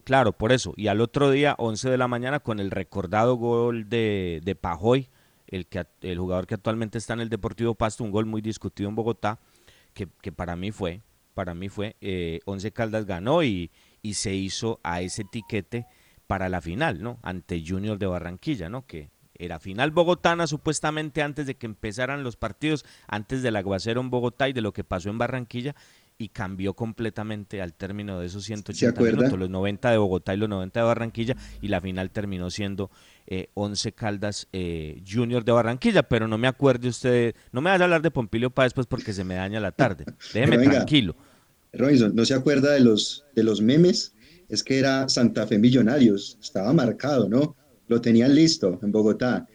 [0.07, 0.73] Claro, por eso.
[0.77, 5.11] Y al otro día, 11 de la mañana, con el recordado gol de, de Pajoy,
[5.49, 8.89] el, que, el jugador que actualmente está en el Deportivo Pasto, un gol muy discutido
[8.89, 9.41] en Bogotá,
[9.95, 11.03] que, que para mí fue,
[11.35, 15.89] para mí fue, eh, Once Caldas ganó y, y se hizo a ese tiquete
[16.29, 17.19] para la final, ¿no?
[17.23, 18.87] Ante Junior de Barranquilla, ¿no?
[18.87, 24.11] Que era final bogotana supuestamente antes de que empezaran los partidos, antes del aguacero en
[24.11, 25.75] Bogotá y de lo que pasó en Barranquilla,
[26.19, 30.49] y cambió completamente al término de esos 180 minutos, los 90 de Bogotá y los
[30.49, 32.91] 90 de Barranquilla, y la final terminó siendo
[33.27, 37.83] eh, 11 Caldas eh, Junior de Barranquilla, pero no me acuerde usted, no me vaya
[37.83, 41.15] a hablar de Pompilio para después porque se me daña la tarde, déjeme tranquilo.
[41.73, 44.15] Robinson, ¿no se acuerda de los, de los memes?
[44.49, 47.57] Es que era Santa Fe Millonarios, estaba marcado, ¿no?
[47.89, 49.47] Lo tenían listo en Bogotá.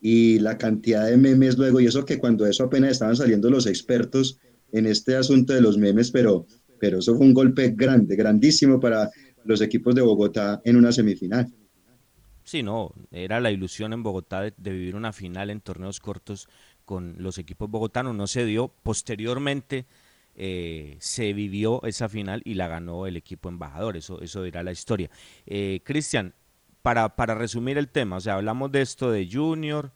[0.00, 3.66] Y la cantidad de memes luego, y eso que cuando eso apenas estaban saliendo los
[3.66, 4.38] expertos,
[4.72, 6.46] en este asunto de los memes, pero,
[6.78, 9.10] pero eso fue un golpe grande, grandísimo para
[9.44, 11.50] los equipos de Bogotá en una semifinal.
[12.48, 16.48] Sí, no, era la ilusión en Bogotá de, vivir una final en torneos cortos
[16.86, 18.68] con los equipos bogotanos, no se dio.
[18.68, 19.84] Posteriormente
[20.34, 24.72] eh, se vivió esa final y la ganó el equipo embajador, eso, eso dirá la
[24.72, 25.10] historia.
[25.44, 26.32] Eh, Cristian,
[26.80, 29.92] para, para resumir el tema, o sea, hablamos de esto de Junior,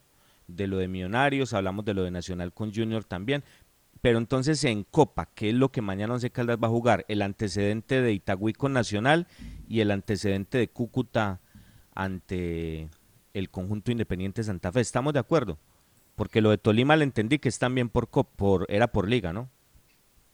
[0.47, 3.43] de lo de Millonarios, hablamos de lo de Nacional con Junior también,
[4.03, 7.05] pero entonces en Copa, ¿qué es lo que mañana Once Caldas va a jugar?
[7.07, 9.27] El antecedente de Itagüí con Nacional
[9.69, 11.39] y el antecedente de Cúcuta
[11.95, 12.89] ante
[13.33, 14.81] el conjunto independiente Santa Fe.
[14.81, 15.57] ¿Estamos de acuerdo?
[16.17, 19.49] Porque lo de Tolima le entendí que es también por, por era por liga, ¿no?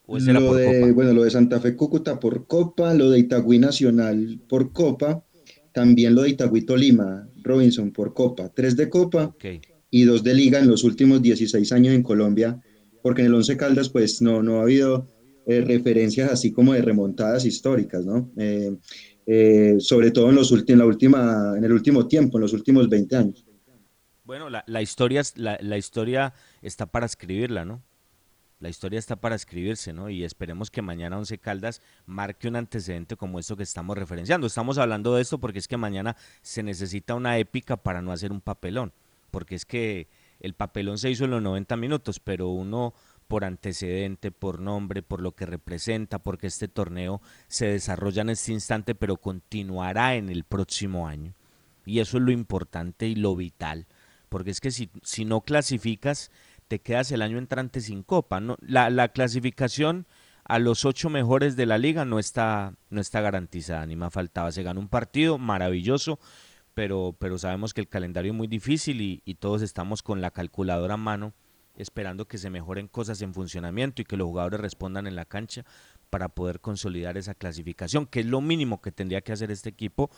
[0.08, 4.72] lo de, Bueno, lo de Santa Fe Cúcuta por Copa, lo de Itagüí Nacional por
[4.74, 5.24] Copa,
[5.74, 9.36] también lo de Itagüí Tolima, Robinson por Copa, tres de Copa
[9.92, 12.60] y dos de Liga en los últimos 16 años en Colombia
[13.02, 15.08] porque en el Once Caldas pues no, no ha habido
[15.46, 18.30] eh, referencias así como de remontadas históricas, ¿no?
[18.38, 18.72] Eh,
[19.26, 22.90] eh, sobre todo en, los en, la última, en el último tiempo, en los últimos
[22.90, 23.46] 20 años.
[24.24, 27.82] Bueno, la, historia, la, historia está para escribirla, ¿no?
[28.60, 30.12] La historia está para escribirse, ¿no?
[30.12, 34.46] Y esperemos que mañana Once Caldas marque un antecedente como esto que estamos referenciando.
[34.46, 38.32] Estamos hablando de esto porque es que mañana se necesita una épica para no hacer
[38.32, 38.94] un papelón,
[39.32, 40.08] porque es que
[40.40, 42.94] el papelón se hizo en los 90 minutos, pero uno
[43.28, 48.54] por antecedente, por nombre, por lo que representa, porque este torneo se desarrolla en este
[48.54, 51.36] instante, pero continuará en el próximo año.
[51.86, 53.86] Y eso es lo importante y lo vital,
[54.30, 56.32] porque es que si, si no clasificas,
[56.68, 58.42] te quedas el año entrante sin copa.
[58.62, 60.08] La, la clasificación
[60.46, 64.52] a los ocho mejores de la liga no está, no está garantizada, ni más faltaba.
[64.52, 66.20] Se ganó un partido maravilloso,
[66.80, 70.94] pero, pero sabemos que el calendario es muy difícil y, todos estamos con la calculadora
[70.94, 71.34] a mano
[71.76, 75.66] esperando que se mejoren cosas en funcionamiento y que los jugadores respondan en la cancha
[76.10, 80.10] para poder consolidar esa clasificación, que es lo mínimo que tendría que hacer este equipo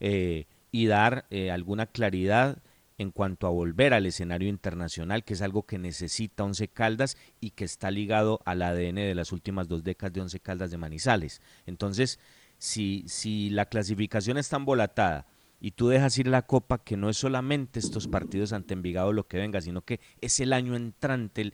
[0.00, 2.62] eh, y dar eh, alguna claridad
[2.96, 7.50] en cuanto a volver al escenario internacional, que es algo que necesita Once Caldas y
[7.50, 11.42] que está ligado al ADN de las últimas dos décadas de Once Caldas de Manizales.
[11.66, 12.18] Entonces,
[12.56, 15.26] si, si la clasificación está embolatada,
[15.58, 19.26] y tú dejas ir la copa que no es solamente estos partidos ante Envigado lo
[19.26, 21.52] que venga, sino que es el año entrante,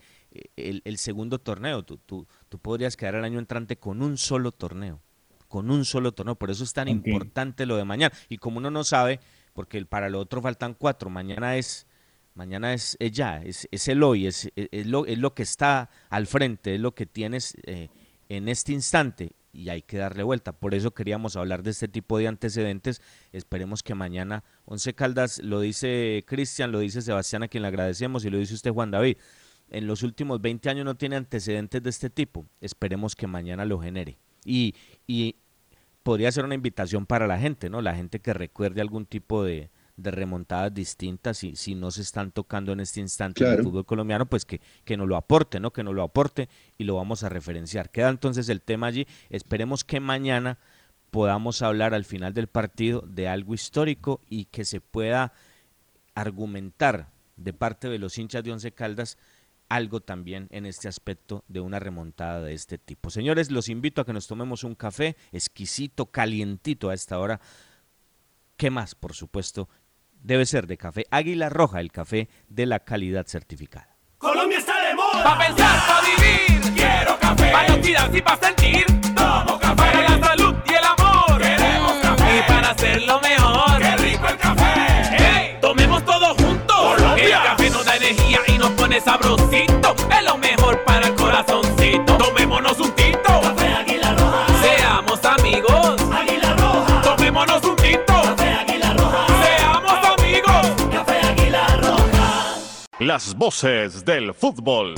[0.57, 1.85] el, el, segundo torneo.
[1.85, 5.01] Tú, tú, tú, podrías quedar el año entrante con un solo torneo,
[5.49, 6.35] con un solo torneo.
[6.35, 8.15] Por eso es tan importante lo de mañana.
[8.29, 9.21] Y como uno no sabe,
[9.53, 11.87] porque para lo otro faltan cuatro, mañana es...
[12.35, 16.27] Mañana es, ya, es, es, el hoy, es, es, lo, es lo que está al
[16.27, 17.91] frente, es lo que tienes eh,
[18.31, 20.53] en este instante y hay que darle vuelta.
[20.53, 23.03] Por eso queríamos hablar de este tipo de antecedentes.
[23.33, 28.25] Esperemos que mañana Once Caldas, lo dice Cristian, lo dice Sebastián, a quien le agradecemos,
[28.25, 29.19] y lo dice usted Juan David.
[29.69, 32.47] En los últimos 20 años no tiene antecedentes de este tipo.
[32.61, 34.19] Esperemos que mañana lo genere.
[34.45, 34.75] Y,
[35.07, 35.37] y
[36.03, 37.81] podría ser una invitación para la gente, ¿no?
[37.81, 39.71] La gente que recuerde algún tipo de,
[40.03, 43.87] de remontadas distintas y si no se están tocando en este instante en el fútbol
[43.87, 45.73] colombiano, pues que, que nos lo aporte, ¿no?
[45.73, 47.91] Que nos lo aporte y lo vamos a referenciar.
[47.91, 49.07] Queda entonces el tema allí.
[49.31, 50.59] Esperemos que mañana
[51.11, 55.33] podamos hablar al final del partido de algo histórico y que se pueda
[56.15, 59.19] argumentar de parte de los hinchas de Once Caldas
[59.69, 63.09] algo también en este aspecto de una remontada de este tipo.
[63.09, 67.41] Señores, los invito a que nos tomemos un café exquisito, calientito a esta hora.
[68.59, 68.95] ¿Qué más?
[68.95, 69.71] Por supuesto,
[70.23, 73.97] debe ser de café Águila Roja, el café de la calidad certificada.
[74.19, 75.25] Colombia está de moda.
[75.25, 76.75] Pa' pensar, pa' vivir.
[76.75, 77.51] Quiero café.
[77.51, 78.87] Para actividad y pa' sentir.
[79.15, 79.75] Tomo café.
[79.75, 81.39] Para la salud y el amor.
[81.41, 82.39] Queremos café.
[82.39, 83.79] Y para hacerlo mejor.
[83.81, 85.17] Qué rico el café.
[85.19, 86.77] Hey, tomemos todo juntos.
[86.77, 87.25] Colombia.
[87.25, 89.97] El café nos da energía y nos pone sabrosito.
[90.17, 92.17] Es lo mejor para el corazoncito.
[92.17, 93.02] Tomémonos un tinto.
[103.03, 104.95] Las voces del fútbol.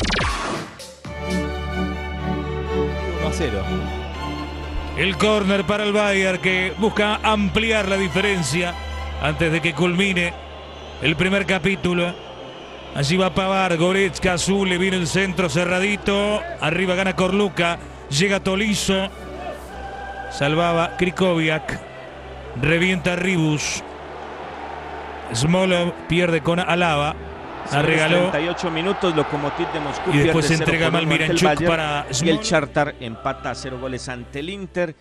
[3.23, 3.62] 1 a 0.
[4.99, 8.75] El córner para el Bayern que busca ampliar la diferencia
[9.23, 10.35] antes de que culmine
[11.01, 12.14] el primer capítulo.
[12.95, 16.43] Allí va Pavar, Goretzka, Azul, le viene el centro cerradito.
[16.61, 17.79] Arriba gana Corluca,
[18.11, 19.09] llega Tolizo.
[20.31, 21.81] Salvaba Krikoviak.
[22.61, 23.83] Revienta Ribus.
[25.33, 27.17] Smolov pierde con Alaba.
[27.72, 28.31] La regaló.
[28.31, 30.11] 38 minutos, Lokomotiv de Moscú.
[30.12, 32.40] Y después se entrega 0 por uno ante el Malmiranchuk Bayern, para Y el.
[32.40, 34.94] Chartar empata a cero goles ante el Inter.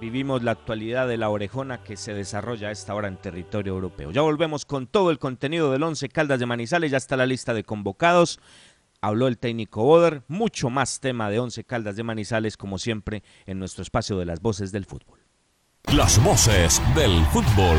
[0.00, 4.12] Vivimos la actualidad de la orejona que se desarrolla a esta hora en territorio europeo.
[4.12, 6.92] Ya volvemos con todo el contenido del 11 Caldas de Manizales.
[6.92, 8.38] Ya está la lista de convocados.
[9.00, 10.22] Habló el técnico Boder.
[10.28, 14.40] Mucho más tema de 11 Caldas de Manizales, como siempre, en nuestro espacio de las
[14.40, 15.18] voces del fútbol.
[15.92, 17.78] Las voces del fútbol.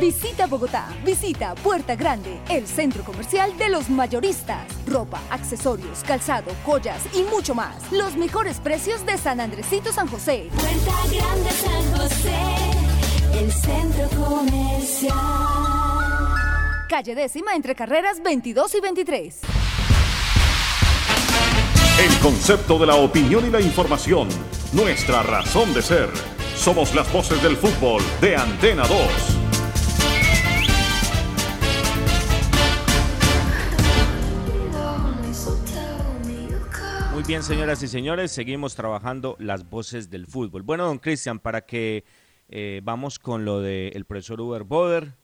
[0.00, 4.66] Visita Bogotá, visita Puerta Grande, el centro comercial de los mayoristas.
[4.86, 7.90] Ropa, accesorios, calzado, joyas y mucho más.
[7.92, 10.48] Los mejores precios de San Andresito San José.
[10.54, 15.14] Puerta Grande San José, el centro comercial.
[16.88, 19.40] Calle décima entre carreras 22 y 23.
[21.98, 24.28] El concepto de la opinión y la información.
[24.72, 26.10] Nuestra razón de ser.
[26.54, 29.45] Somos las voces del fútbol de Antena 2.
[37.26, 40.62] Bien, señoras y señores, seguimos trabajando las voces del fútbol.
[40.62, 42.04] Bueno, don Cristian, para que
[42.48, 45.16] eh, vamos con lo del profesor Uber Boder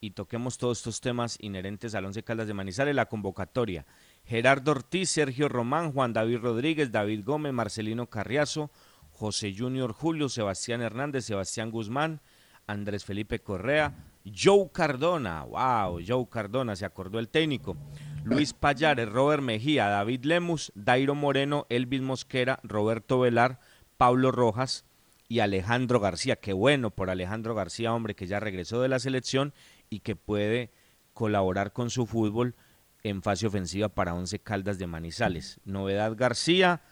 [0.00, 3.84] y toquemos todos estos temas inherentes al Once Caldas de Manizales, la convocatoria.
[4.24, 8.70] Gerardo Ortiz, Sergio Román, Juan David Rodríguez, David Gómez, Marcelino Carriazo,
[9.10, 12.20] José Junior Julio, Sebastián Hernández, Sebastián Guzmán,
[12.68, 17.76] Andrés Felipe Correa, Joe Cardona, wow, Joe Cardona, se acordó el técnico.
[18.24, 23.60] Luis Payares, Robert Mejía, David Lemus, Dairo Moreno, Elvis Mosquera, Roberto Velar,
[23.96, 24.84] Pablo Rojas
[25.28, 26.36] y Alejandro García.
[26.36, 29.54] Qué bueno por Alejandro García, hombre, que ya regresó de la selección
[29.88, 30.70] y que puede
[31.14, 32.54] colaborar con su fútbol
[33.02, 35.58] en fase ofensiva para Once Caldas de Manizales.
[35.64, 36.82] Novedad García,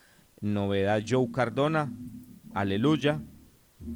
[0.41, 1.93] novedad Joe Cardona,
[2.55, 3.21] aleluya,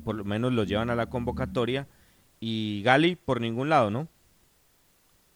[0.04, 1.88] por lo menos lo llevan a la convocatoria.
[2.40, 4.08] Y Gali por ningún lado, ¿no?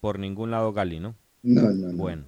[0.01, 1.15] Por ningún lado Gali, ¿no?
[1.47, 1.97] No, no, no.
[1.97, 2.25] Bueno,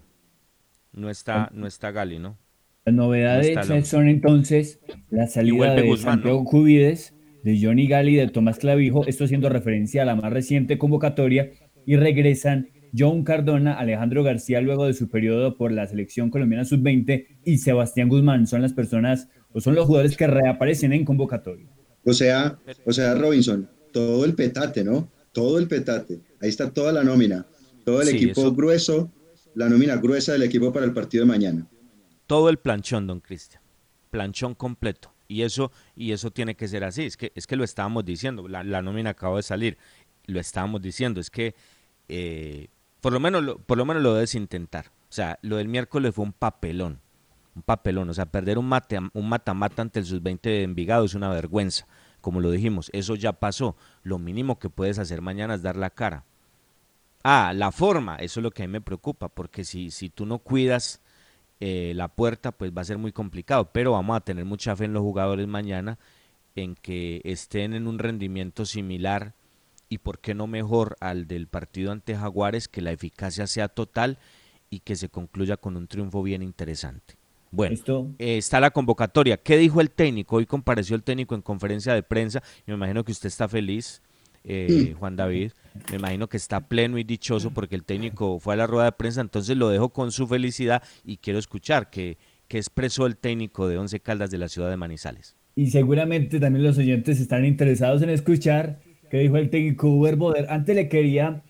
[0.93, 2.39] no está, no está Gali, ¿no?
[2.85, 4.79] Las novedades No son entonces
[5.11, 10.03] la salida de Guzmán, Santiago Cubides, de Johnny Gali, de Tomás Clavijo, esto haciendo referencia
[10.03, 11.51] a la más reciente convocatoria,
[11.85, 17.27] y regresan John Cardona, Alejandro García luego de su periodo por la selección colombiana sub-20
[17.45, 21.67] y Sebastián Guzmán son las personas o son los jugadores que reaparecen en convocatoria.
[22.05, 25.11] O sea, o sea, Robinson, todo el petate, ¿no?
[25.33, 26.21] Todo el petate.
[26.41, 27.45] Ahí está toda la nómina.
[27.91, 28.53] Todo el Sí, equipo eso.
[28.53, 29.11] grueso,
[29.55, 31.67] la nómina gruesa del equipo para el partido de mañana.
[32.27, 33.63] Todo el planchón, don Cristian.
[34.11, 35.13] Planchón completo.
[35.27, 37.05] Y eso, y eso tiene que ser así.
[37.05, 38.47] Es que, es que lo estábamos diciendo.
[38.49, 39.79] La, la nómina acaba de salir.
[40.27, 41.55] lo estábamos diciendo, es que
[42.09, 42.69] eh,
[43.01, 44.87] por, lo menos, lo, por lo menos lo debes intentar.
[45.09, 47.01] O sea, lo del miércoles fue un papelón,
[47.55, 48.11] un papelón.
[48.11, 51.87] O sea, perder un, mate, un mata-mata ante el sub-20 de Envigado es una vergüenza.
[52.21, 53.77] Como lo dijimos, eso ya pasó.
[54.03, 56.25] Lo mínimo que puedes hacer mañana es dar la cara.
[57.23, 60.25] Ah, la forma, eso es lo que a mí me preocupa, porque si, si tú
[60.25, 61.01] no cuidas
[61.61, 63.71] eh, la puerta, pues va a ser muy complicado.
[63.73, 65.99] Pero vamos a tener mucha fe en los jugadores mañana
[66.55, 69.35] en que estén en un rendimiento similar
[69.89, 74.19] y por qué no mejor al del partido ante Jaguares, que la eficacia sea total
[74.71, 77.17] y que se concluya con un triunfo bien interesante.
[77.51, 77.77] Bueno,
[78.19, 79.39] eh, está la convocatoria.
[79.39, 80.37] ¿Qué dijo el técnico?
[80.37, 82.43] Hoy compareció el técnico en conferencia de prensa.
[82.67, 84.03] Me imagino que usted está feliz,
[84.45, 85.53] eh, Juan David.
[85.91, 88.93] Me imagino que está pleno y dichoso porque el técnico fue a la rueda de
[88.93, 89.21] prensa.
[89.21, 92.19] Entonces lo dejo con su felicidad y quiero escuchar qué,
[92.49, 95.37] qué expresó el técnico de Once Caldas de la ciudad de Manizales.
[95.55, 98.81] Y seguramente también los oyentes están interesados en escuchar
[99.11, 100.47] qué dijo el técnico Uber Boder.
[100.51, 101.43] Antes le quería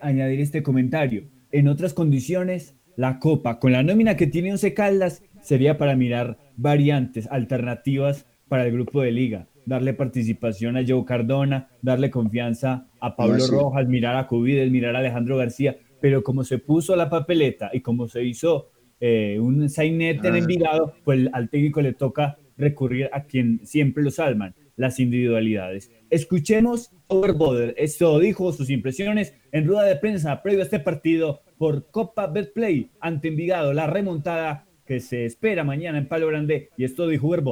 [0.00, 1.24] añadir este comentario.
[1.52, 6.38] En otras condiciones, la Copa, con la nómina que tiene Once Caldas, sería para mirar
[6.56, 13.16] variantes, alternativas para el grupo de liga, darle participación a Joe Cardona, darle confianza a
[13.16, 17.70] Pablo Rojas, mirar a Cubides, mirar a Alejandro García, pero como se puso la papeleta
[17.72, 20.38] y como se hizo eh, un sainete en ah.
[20.38, 25.90] Envigado, pues al técnico le toca recurrir a quien siempre lo salvan, las individualidades.
[26.08, 31.90] Escuchemos Overboder, esto dijo sus impresiones en rueda de prensa previo a este partido por
[31.90, 37.08] Copa Betplay ante Envigado, la remontada que se espera mañana en Palo Grande y esto
[37.08, 37.42] dijo Uber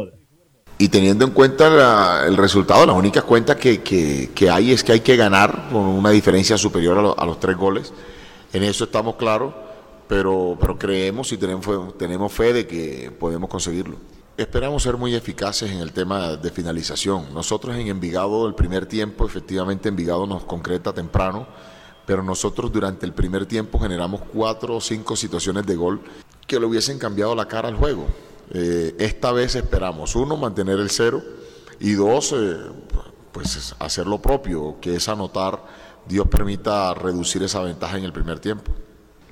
[0.77, 5.01] Y teniendo en cuenta el resultado, la única cuenta que, que, hay es que hay
[5.01, 7.93] que ganar con una diferencia superior a, los tres goles.
[8.53, 9.55] En eso estamos claros,
[10.09, 13.99] pero, pero creemos y tenemos, tenemos fe de que podemos conseguirlo.
[14.37, 17.33] Esperamos ser muy eficaces en el tema de finalización.
[17.33, 21.47] Nosotros en Envigado, el primer tiempo, efectivamente Envigado nos concreta temprano,
[22.05, 26.01] pero nosotros durante el primer tiempo generamos cuatro o cinco situaciones de gol
[26.49, 28.07] que le hubiesen cambiado la cara al juego.
[28.53, 31.23] Eh, esta vez esperamos, uno, mantener el cero
[31.81, 32.57] y dos, eh,
[33.33, 35.65] pues hacer lo propio, que es anotar,
[36.07, 38.73] Dios permita reducir esa ventaja en el primer tiempo.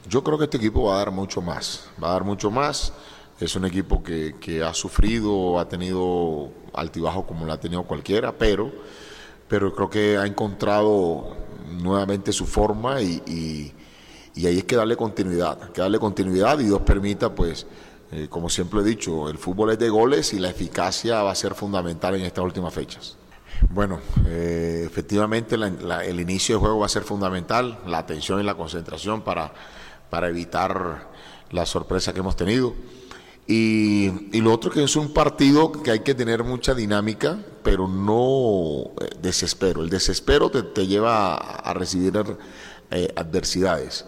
[0.09, 2.93] Yo creo que este equipo va a dar mucho más, va a dar mucho más.
[3.39, 8.33] Es un equipo que, que ha sufrido, ha tenido altibajo como lo ha tenido cualquiera,
[8.37, 8.71] pero,
[9.49, 11.37] pero creo que ha encontrado
[11.81, 13.73] nuevamente su forma y
[14.35, 17.67] y ahí es que darle continuidad, que darle continuidad y Dios permita, pues,
[18.13, 21.35] eh, como siempre he dicho, el fútbol es de goles y la eficacia va a
[21.35, 23.17] ser fundamental en estas últimas fechas.
[23.71, 28.55] Bueno, eh, efectivamente el inicio del juego va a ser fundamental, la atención y la
[28.55, 29.55] concentración para,
[30.11, 31.11] para evitar
[31.53, 32.75] la sorpresa que hemos tenido.
[33.47, 34.11] Y,
[34.41, 39.09] lo otro que es un partido que hay que tener mucha dinámica, pero no eh,
[39.23, 39.83] desespero.
[39.83, 42.13] El desespero te, te lleva a, recibir
[43.17, 44.05] adversidades.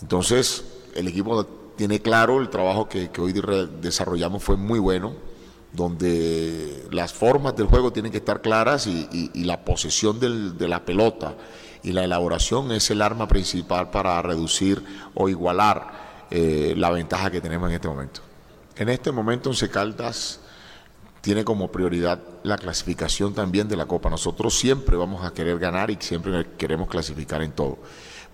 [0.00, 0.62] Entonces,
[0.94, 3.32] el equipo tiene claro, el trabajo que, hoy
[3.80, 5.14] desarrollamos fue muy bueno,
[5.72, 11.36] donde las formas del juego tienen que estar claras y, la posesión de la pelota
[11.82, 17.40] y la elaboración es el arma principal para reducir o igualar eh, la ventaja que
[17.40, 18.20] tenemos en este momento.
[18.76, 20.40] En este momento, Once Caldas
[21.22, 24.10] tiene como prioridad la clasificación también de la Copa.
[24.10, 27.78] Nosotros siempre vamos a querer ganar y siempre queremos clasificar en todo.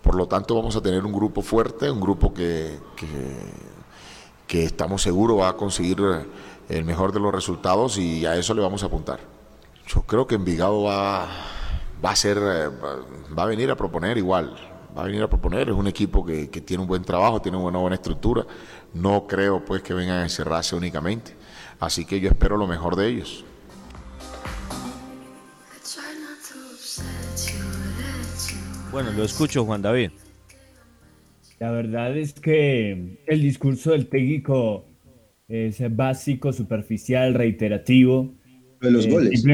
[0.06, 2.78] Por lo tanto, vamos a tener un grupo fuerte, un grupo que,
[4.46, 5.98] que, estamos seguros va a conseguir
[6.68, 9.18] el mejor de los resultados y a eso le vamos a apuntar.
[9.88, 11.26] Yo creo que Envigado va,
[12.04, 14.56] va a ser, va a venir a proponer igual,
[14.96, 17.80] va a venir a proponer, es un equipo que, tiene un buen trabajo, tiene una
[17.80, 18.46] buena estructura,
[18.94, 21.34] no creo pues que vengan a encerrarse únicamente,
[21.80, 23.44] así que yo espero lo mejor de ellos.
[28.96, 30.08] Bueno, lo escucho, Juan David.
[31.60, 34.86] La verdad es que el discurso del técnico
[35.48, 38.32] es básico, superficial, reiterativo.
[38.80, 39.44] De los eh, goles.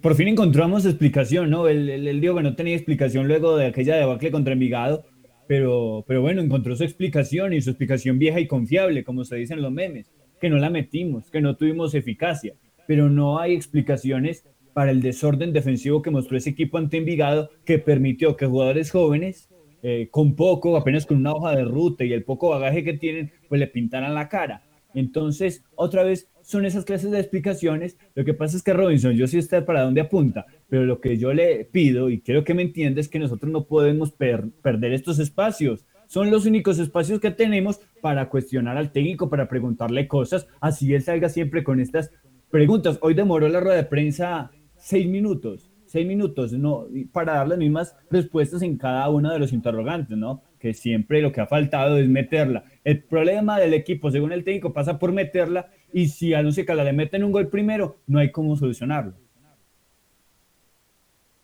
[0.00, 1.66] por fin encontramos explicación, ¿no?
[1.66, 5.04] Él, él, dijo que no tenía explicación luego de aquella debacle contra Envigado,
[5.48, 9.62] pero, pero bueno, encontró su explicación y su explicación vieja y confiable, como se dicen
[9.62, 12.54] los memes, que no la metimos, que no tuvimos eficacia,
[12.86, 14.44] pero no hay explicaciones
[14.74, 19.48] para el desorden defensivo que mostró ese equipo ante Envigado, que permitió que jugadores jóvenes,
[19.82, 23.32] eh, con poco, apenas con una hoja de ruta y el poco bagaje que tienen,
[23.48, 24.62] pues le pintaran la cara.
[24.94, 27.96] Entonces, otra vez, son esas clases de explicaciones.
[28.14, 31.18] Lo que pasa es que Robinson, yo sí sé para dónde apunta, pero lo que
[31.18, 35.18] yo le pido y quiero que me entienda es que nosotros no podemos perder estos
[35.18, 35.84] espacios.
[36.06, 41.02] Son los únicos espacios que tenemos para cuestionar al técnico, para preguntarle cosas, así él
[41.02, 42.10] salga siempre con estas
[42.50, 42.98] preguntas.
[43.02, 44.50] Hoy demoró la rueda de prensa
[44.84, 45.70] seis minutos.
[45.86, 50.42] seis minutos, no, para dar las mismas respuestas en cada uno de los interrogantes, ¿no?
[50.58, 52.64] Que siempre lo que ha faltado es meterla.
[52.82, 56.84] El problema del equipo, según el técnico, pasa por meterla y si a Once Caldas
[56.84, 59.14] le meten un gol primero, no hay cómo solucionarlo.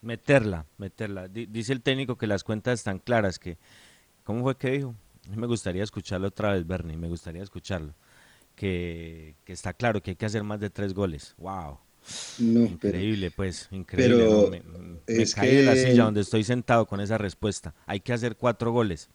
[0.03, 1.28] Meterla, meterla.
[1.28, 3.57] dice el técnico que las cuentas están claras, que,
[4.24, 4.95] ¿cómo fue que dijo?
[5.34, 7.95] Me gustaría escucharlo otra vez, Bernie, me gustaría escucharlo.
[8.57, 11.34] Que, que está claro que hay que hacer más de tres goles.
[11.38, 11.78] ¡Wow!
[12.38, 14.62] Increíble, pues, increíble.
[15.07, 17.74] me, caí de la silla donde estoy sentado con esa respuesta.
[17.86, 19.09] Hay que hacer cuatro goles.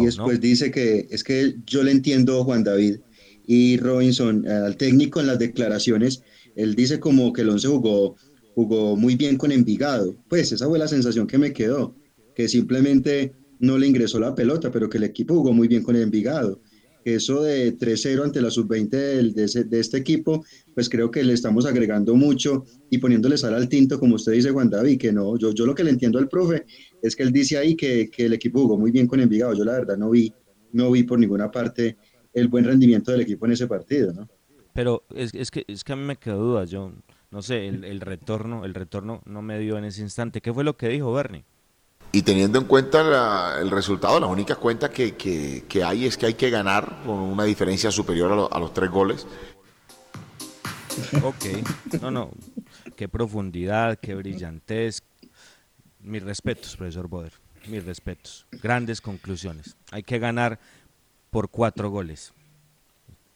[0.00, 2.98] y después dice que es que yo le entiendo, Juan David
[3.46, 6.22] y Robinson, al técnico en las declaraciones,
[6.56, 8.16] él dice como que el once jugó,
[8.54, 10.14] jugó muy bien con Envigado.
[10.28, 11.94] Pues esa fue la sensación que me quedó,
[12.34, 15.96] que simplemente no le ingresó la pelota, pero que el equipo jugó muy bien con
[15.96, 16.60] Envigado
[17.04, 20.44] eso de 3-0 ante la sub-20 de, de, este equipo,
[20.74, 24.50] pues creo que le estamos agregando mucho y poniéndole sal al tinto, como usted dice,
[24.50, 26.64] Juan David, que no, yo, lo que le entiendo al profe
[27.02, 29.54] es que él dice ahí que, que el equipo jugó muy bien con Envigado.
[29.54, 30.32] Yo la verdad no vi,
[30.72, 31.96] no vi por ninguna parte
[32.32, 34.28] el buen rendimiento del equipo en ese partido, ¿no?
[34.72, 36.92] Pero es, es que, es que a mí me quedó duda, yo
[37.30, 40.40] no sé, el, el retorno, el retorno no me dio en ese instante.
[40.40, 41.44] ¿Qué fue lo que dijo Bernie?
[42.14, 46.48] Y teniendo en cuenta el resultado, la única cuenta que, hay es que hay que
[46.48, 49.26] ganar con una diferencia superior a, los tres goles.
[51.24, 51.44] Ok,
[52.00, 52.30] no, no,
[52.94, 55.02] qué profundidad, qué brillantez.
[55.98, 57.32] Mis respetos, profesor Boder,
[57.66, 58.46] mis respetos.
[58.62, 59.76] Grandes conclusiones.
[59.90, 60.60] Hay que ganar
[61.30, 62.32] por cuatro goles.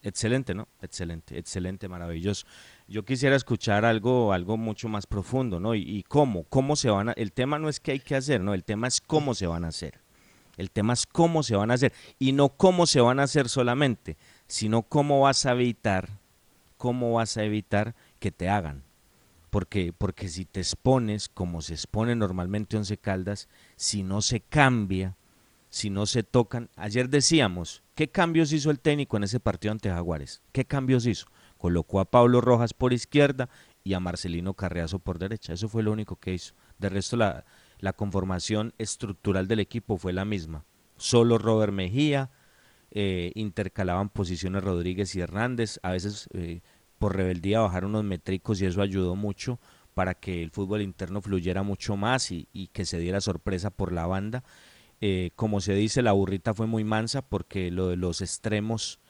[0.03, 0.69] Excelente, ¿no?
[0.81, 2.47] Excelente, excelente, maravilloso
[2.89, 5.75] yo quisiera escuchar algo, algo mucho más profundo, ¿no?
[5.75, 8.55] Y, cómo, cómo se van a, el tema no es qué hay que hacer, no,
[8.55, 10.01] el tema es cómo se van a hacer.
[10.57, 13.49] El tema es cómo se van a hacer y no cómo se van a hacer
[13.49, 14.17] solamente,
[14.49, 16.09] sino cómo vas a evitar,
[16.79, 18.83] cómo vas a evitar que te hagan.
[19.51, 25.17] Porque, porque si te expones como se expone normalmente Once Caldas, si no se cambia,
[25.71, 26.71] si no se tocan.
[26.77, 30.43] Ayer decíamos, ¿qué cambios hizo el técnico en ese partido ante Jaguares?
[30.53, 31.27] ¿Qué cambios hizo?
[31.59, 33.51] Colocó a Pablo Rojas por izquierda
[33.85, 35.53] y a Marcelino Carreazo por derecha.
[35.53, 36.55] Eso fue lo único que hizo.
[36.79, 37.45] De resto, la,
[37.79, 40.65] la conformación estructural del equipo fue la misma.
[40.97, 42.31] Solo Robert Mejía,
[42.91, 46.63] eh, intercalaban posiciones Rodríguez y Hernández, a veces eh,
[46.99, 49.61] por rebeldía bajaron unos métricos y eso ayudó mucho
[49.93, 54.07] para que el fútbol interno fluyera mucho más y, que se diera sorpresa por la
[54.07, 54.43] banda.
[55.01, 59.01] Eh, como se dice, la burrita fue muy mansa porque lo de los extremos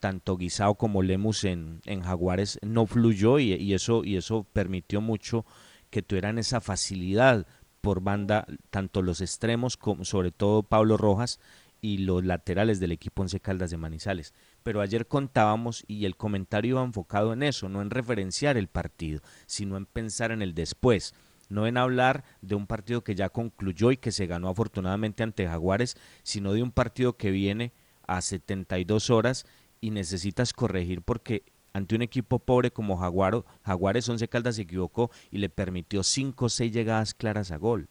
[0.00, 5.44] tanto Guisao como Lemus en, en Jaguares no fluyó y, eso, y eso permitió mucho
[5.90, 7.46] que tuvieran esa facilidad
[7.80, 11.38] por banda, tanto los extremos como sobre todo Pablo Rojas
[11.80, 14.34] y los laterales del equipo Once Caldas de Manizales.
[14.62, 19.20] Pero ayer contábamos y el comentario iba enfocado en eso, no en referenciar el partido,
[19.46, 21.14] sino en pensar en el después,
[21.48, 25.46] no en hablar de un partido que ya concluyó y que se ganó afortunadamente ante
[25.46, 27.72] Jaguares, sino de un partido que viene
[28.06, 29.46] a 72 horas
[29.80, 35.10] y necesitas corregir porque ante un equipo pobre como Jaguaro, Jaguares Once Caldas se equivocó
[35.30, 37.88] y le permitió cinco o seis llegadas claras a gol.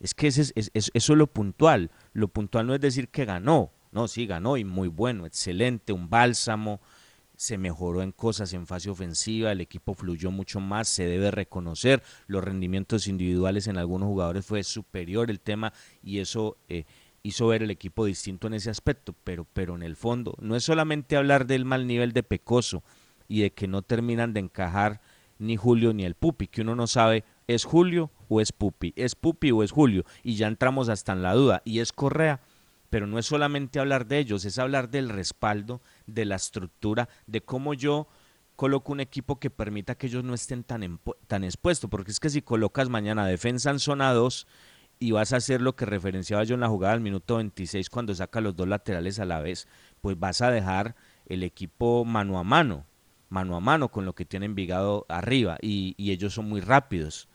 [0.00, 1.90] Es que ese es, eso es lo puntual.
[2.12, 3.72] Lo puntual no es decir que ganó.
[3.90, 6.80] No, sí, ganó y muy bueno, excelente, un bálsamo.
[7.36, 12.02] Se mejoró en cosas en fase ofensiva, el equipo fluyó mucho más, se debe reconocer.
[12.26, 16.84] Los rendimientos individuales en algunos jugadores fue superior el tema y eso eh,
[17.28, 20.64] hizo ver el equipo distinto en ese aspecto, pero, pero en el fondo no es
[20.64, 22.82] solamente hablar del mal nivel de Pecoso
[23.28, 25.00] y de que no terminan de encajar
[25.38, 29.14] ni Julio ni el Pupi, que uno no sabe es Julio o es Pupi, es
[29.14, 32.40] Pupi o es Julio, y ya entramos hasta en la duda, y es Correa,
[32.90, 37.42] pero no es solamente hablar de ellos, es hablar del respaldo, de la estructura, de
[37.42, 38.08] cómo yo
[38.56, 42.30] coloco un equipo que permita que ellos no estén tan, tan expuestos, porque es que
[42.30, 44.46] si colocas mañana defensa en zona 2,
[44.98, 48.14] y vas a hacer lo que referenciaba yo en la jugada al minuto 26 cuando
[48.14, 49.68] saca los dos laterales a la vez,
[50.00, 50.96] pues vas a dejar
[51.26, 52.86] el equipo mano a mano,
[53.28, 57.28] mano a mano con lo que tiene Envigado arriba y, ellos son muy rápidos.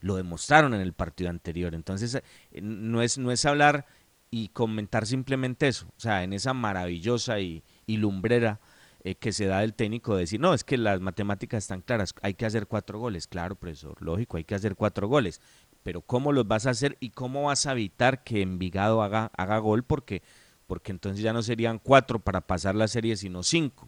[0.00, 1.74] Lo demostraron en el partido anterior.
[1.74, 3.86] Entonces, eh, no es, no es hablar
[4.30, 8.60] y comentar simplemente eso, o sea, en esa maravillosa y, lumbrera
[9.04, 12.12] eh, que se da del técnico de decir, no, es que las matemáticas están claras,
[12.22, 15.40] hay que hacer cuatro goles, claro, profesor, lógico, hay que hacer cuatro goles,
[15.86, 19.58] pero ¿cómo los vas a hacer y cómo vas a evitar que Envigado haga, haga
[19.58, 19.84] gol?
[19.84, 20.20] Porque,
[20.66, 23.86] porque entonces ya no serían cuatro para pasar la serie, sino cinco.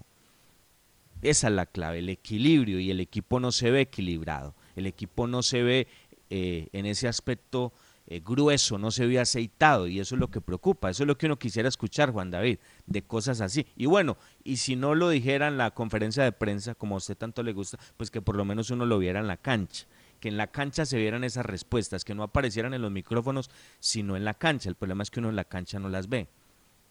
[1.23, 5.27] Esa es la clave, el equilibrio y el equipo no se ve equilibrado, el equipo
[5.27, 5.89] no se ve
[6.31, 7.73] eh, en ese aspecto
[8.07, 11.19] eh, grueso, no se ve aceitado y eso es lo que preocupa, eso es lo
[11.19, 13.67] que uno quisiera escuchar, Juan David, de cosas así.
[13.75, 17.17] Y bueno, y si no lo dijera en la conferencia de prensa, como a usted
[17.17, 19.89] tanto le gusta, pues que por lo menos uno lo viera en la cancha
[20.21, 23.51] que en la cancha se vieran esas respuestas, que no aparecieran en los micrófonos,
[23.81, 24.69] sino en la cancha.
[24.69, 26.29] El problema es que uno en la cancha no las ve.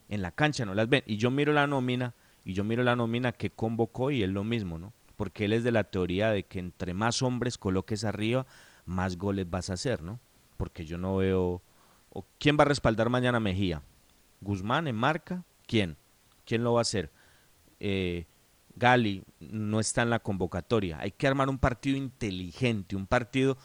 [0.09, 1.03] En la cancha no las ve.
[1.05, 2.13] Y yo miro la nómina,
[2.45, 4.93] y yo miro la nómina que convocó y es lo mismo, ¿no?
[5.17, 8.45] Porque él es de la teoría de que entre más hombres coloques arriba,
[8.85, 10.19] más goles vas a hacer, ¿no?
[10.55, 11.61] Porque yo no veo...
[12.39, 13.81] ¿Quién va a respaldar mañana a Mejía?
[14.41, 15.43] ¿Guzmán en marca?
[15.67, 15.97] ¿Quién?
[16.45, 17.11] ¿Quién lo va a hacer?
[17.79, 18.25] Eh,
[18.77, 20.99] Gali no está en la convocatoria.
[20.99, 23.57] Hay que armar un partido inteligente, un partido,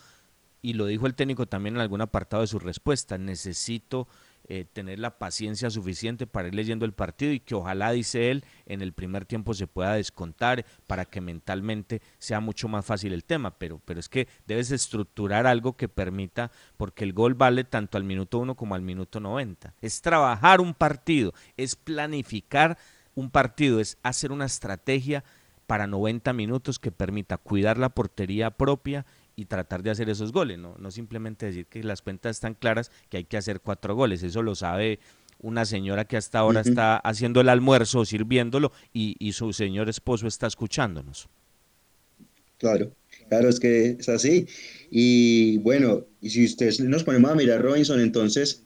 [0.63, 4.07] y lo dijo el técnico también en algún apartado de su respuesta, necesito
[4.49, 8.45] eh, tener la paciencia suficiente para ir leyendo el partido y que ojalá, dice él,
[8.67, 13.25] en el primer tiempo se pueda descontar para que mentalmente sea mucho más fácil el
[13.25, 13.59] tema.
[13.59, 18.05] Pero, pero es que debes estructurar algo que permita, porque el gol vale tanto al
[18.05, 19.75] minuto 1 como al minuto 90.
[19.81, 22.79] Es trabajar un partido, es planificar
[23.15, 25.25] un partido es hacer una estrategia
[25.67, 29.07] para 90 minutos que permita cuidar la portería propia
[29.37, 32.91] y tratar de hacer esos goles, no, no simplemente decir que las cuentas están claras,
[33.09, 34.99] que hay que hacer cuatro goles, eso lo sabe
[35.41, 40.27] una señora que hasta ahora está haciendo el almuerzo, sirviéndolo, y, y su señor esposo
[40.27, 41.29] está escuchándonos.
[42.59, 42.93] Claro,
[43.29, 44.47] claro, es que es así.
[44.91, 48.63] Y bueno, y si ustedes nos ponemos a mirar Robinson, entonces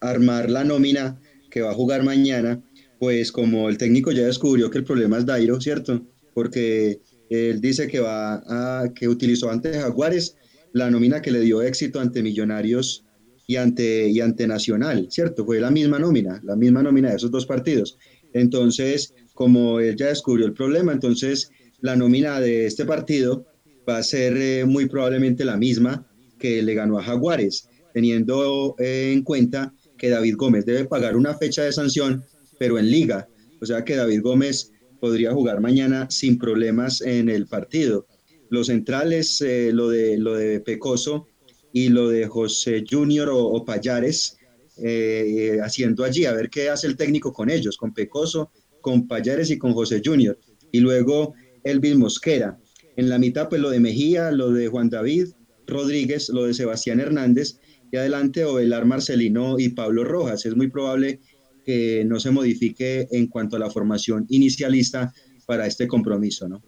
[0.00, 1.18] armar la nómina
[1.50, 2.60] que va a jugar mañana,
[3.02, 6.06] pues como el técnico ya descubrió que el problema es Dairo, ¿cierto?
[6.34, 10.36] Porque él dice que va que utilizó ante Jaguares
[10.72, 13.04] la nómina que le dio éxito ante Millonarios
[13.48, 15.44] y ante, y ante Nacional, ¿cierto?
[15.44, 17.98] Fue la misma nómina, la misma nómina de esos dos partidos.
[18.34, 21.50] Entonces, como él ya descubrió el problema, entonces
[21.80, 23.44] la nómina de este partido
[23.88, 26.06] va a ser eh, muy probablemente la misma
[26.38, 31.34] que le ganó a Jaguares, teniendo eh, en cuenta que David Gómez debe pagar una
[31.34, 32.24] fecha de sanción
[32.58, 33.28] pero en liga.
[33.60, 38.06] O sea que David Gómez podría jugar mañana sin problemas en el partido.
[38.50, 41.26] Los centrales, eh, lo, de, lo de Pecoso
[41.72, 44.36] y lo de José Junior o, Payares,
[44.76, 48.50] eh, haciendo allí, a ver qué hace el técnico con ellos, con Pecoso,
[48.80, 50.38] con Payares y con José Junior.
[50.70, 51.34] Y luego
[51.64, 52.58] Elvis Mosquera.
[52.96, 55.28] En la mitad, pues lo de Mejía, lo de Juan David
[55.66, 57.58] Rodríguez, lo de Sebastián Hernández,
[57.90, 60.46] y adelante Ovelar Marcelino y Pablo Rojas.
[60.46, 61.20] Es muy probable
[61.64, 65.12] que no se modifique en cuanto a la formación inicialista
[65.46, 66.62] para este compromiso, ¿no?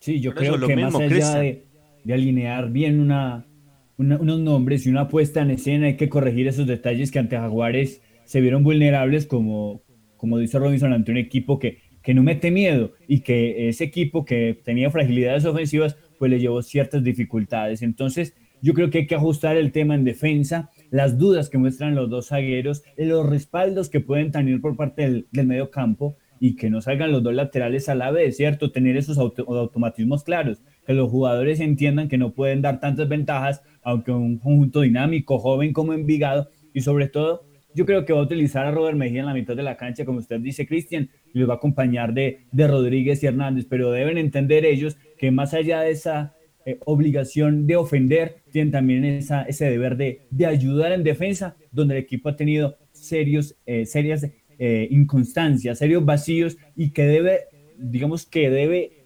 [0.00, 1.64] Sí, yo creo que más allá de,
[2.12, 3.46] alinear bien una,
[3.96, 8.02] unos nombres y una puesta en escena, hay que corregir esos detalles que ante Jaguares
[8.24, 9.82] se vieron vulnerables, como,
[10.16, 14.24] como dice Robinson, ante un equipo que, que no mete miedo y que ese equipo
[14.24, 17.82] que tenía fragilidades ofensivas, pues le llevó ciertas dificultades.
[17.82, 21.94] Entonces, yo creo que hay que ajustar el tema en defensa, las dudas que muestran
[21.94, 26.68] los dos zagueros, los respaldos que pueden tener por parte del, medio campo y que
[26.68, 28.72] no salgan los dos laterales a la vez, ¿cierto?
[28.72, 34.12] Tener esos automatismos claros, que los jugadores entiendan que no pueden dar tantas ventajas, aunque
[34.12, 38.66] un conjunto dinámico, joven como Envigado, y sobre todo, yo creo que va a utilizar
[38.66, 41.48] a Robert Mejía en la mitad de la cancha, como usted dice, Cristian, y los
[41.48, 45.80] va a acompañar de, de Rodríguez y Hernández, pero deben entender ellos que más allá
[45.80, 46.34] de esa
[46.64, 52.02] eh, obligación de ofender, tienen también esa, ese deber de, ayudar en defensa, donde el
[52.02, 54.26] equipo ha tenido serios, eh, serias
[54.58, 57.40] eh, inconstancias, serios vacíos y que debe,
[57.76, 58.98] digamos que debe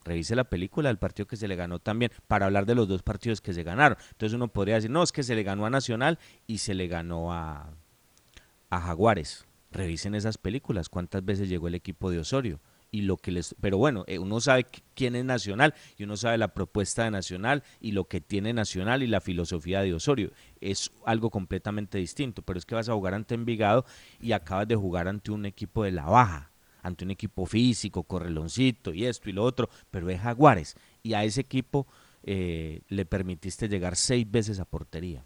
[0.05, 3.05] Revise la película del partido que se le ganó también, para hablar de los dos
[3.05, 3.97] partidos que se ganaron.
[4.11, 6.19] Entonces uno podría decir, no, es que se le ganó a Nacional
[6.49, 7.71] y se le ganó a,
[8.71, 9.47] a Jaguares.
[9.71, 12.61] Revisen esas películas, cuántas veces llegó el equipo de Osorio
[12.93, 16.39] y lo que les pero bueno eh, uno sabe quién es Nacional y uno sabe
[16.39, 20.31] la propuesta de Nacional y lo que tiene Nacional y la filosofía de Osorio.
[20.61, 23.85] Es algo completamente distinto pero es que vas a jugar ante Envigado
[24.21, 26.51] y acabas de jugar ante un equipo de la baja
[26.83, 31.25] ante un equipo físico correloncito y esto y lo otro pero es Jaguares y a
[31.25, 31.87] ese equipo
[32.25, 35.25] eh, le permitiste llegar seis veces a portería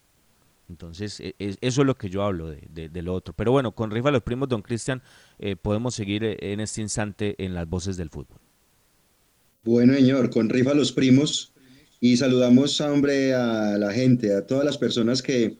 [0.69, 3.35] entonces, e, eso es lo que yo hablo de, lo otro.
[3.35, 5.03] Pero bueno, con Rifa los Primos, don Cristian,
[5.39, 8.39] eh, podemos seguir eh, en este instante en las voces del fútbol.
[9.65, 11.53] Bueno, señor, con Rifa los Primos.
[12.01, 15.57] Y saludamos, hombre, a la gente, a todas las personas que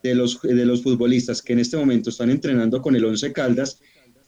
[0.03, 3.79] de los, de los futbolistas que en este momento están entrenando con el Once Caldas,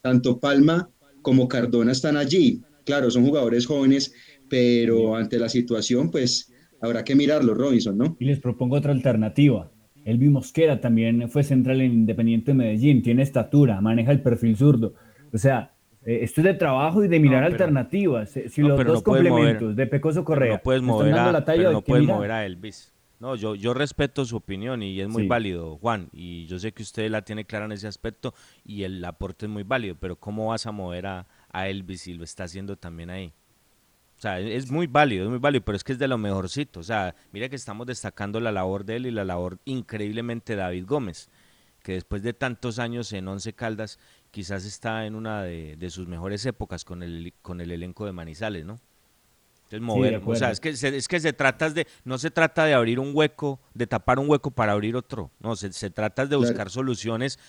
[0.02, 0.90] tanto Palma
[1.22, 2.62] como Cardona están allí.
[2.86, 4.14] Claro, son jugadores jóvenes,
[4.50, 6.52] pero ante la situación, pues
[6.82, 8.18] habrá que mirarlo, Robinson, ¿no?
[8.20, 9.72] Y les propongo otra alternativa.
[10.04, 14.94] Elvi Mosquera también fue central en Independiente Medellín, tiene estatura, maneja el perfil zurdo.
[15.32, 15.74] O sea,
[16.04, 18.36] eh, esto es de trabajo y de mirar alternativas.
[18.36, 21.82] Eh, si los dos complementos de Pecoso Correa no puedes mover a, la talla, no
[21.82, 22.92] puedes mover a Elvis.
[23.20, 26.10] No, yo, yo respeto su opinión y es muy válido, Juan.
[26.12, 28.34] Y yo sé que usted la tiene clara en ese aspecto
[28.66, 32.16] y el aporte es muy válido, pero ¿cómo vas a mover a, a Elvis si
[32.16, 33.32] lo está haciendo también ahí?
[34.22, 36.80] O sea, es muy válido, es muy válido, pero es que es de lo mejorcito.
[36.80, 40.62] O sea, mira que estamos destacando la labor de él y la labor increíblemente de
[40.62, 41.32] David Gómez,
[41.82, 43.98] que después de tantos años en Once Caldas,
[44.30, 48.64] quizás está en una de, sus mejores épocas con el, con el elenco de Manizales,
[48.64, 48.80] ¿no?
[49.64, 52.66] Entonces, mover, o sea, es que, se, es que se trata de, no se trata
[52.66, 56.28] de abrir un hueco, de tapar un hueco para abrir otro, no, se, se trata
[56.28, 57.40] de buscar soluciones,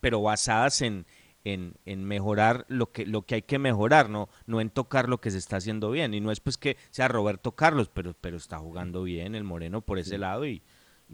[0.00, 1.04] pero basadas en,
[1.44, 4.28] en, en, mejorar lo que, lo que hay que mejorar, ¿no?
[4.46, 6.14] no en tocar lo que se está haciendo bien.
[6.14, 9.80] Y no es pues que sea Roberto Carlos, pero, pero está jugando bien el Moreno
[9.80, 10.62] por ese lado y,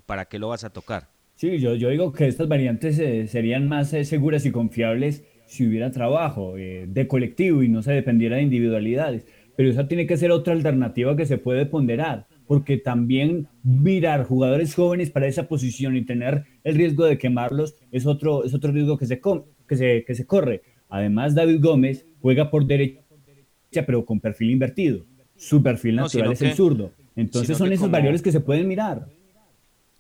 [0.07, 1.09] ¿para qué lo vas a tocar?
[1.35, 5.67] Sí, yo, yo digo que estas variantes eh, serían más eh, seguras y confiables si
[5.67, 9.27] hubiera trabajo eh, de colectivo y no se dependiera de individualidades.
[9.57, 14.75] Pero esa tiene que ser otra alternativa que se puede ponderar, porque también mirar jugadores
[14.75, 18.99] jóvenes para esa posición y tener el riesgo de quemarlos es otro, es otro riesgo
[18.99, 19.21] que se,
[19.69, 20.63] que se, que se corre.
[20.89, 23.03] Además, David Gómez juega por derecha,
[23.87, 25.05] pero con perfil invertido.
[25.37, 26.91] Su perfil natural es el zurdo.
[27.15, 29.09] Entonces son esos variables que se pueden mirar.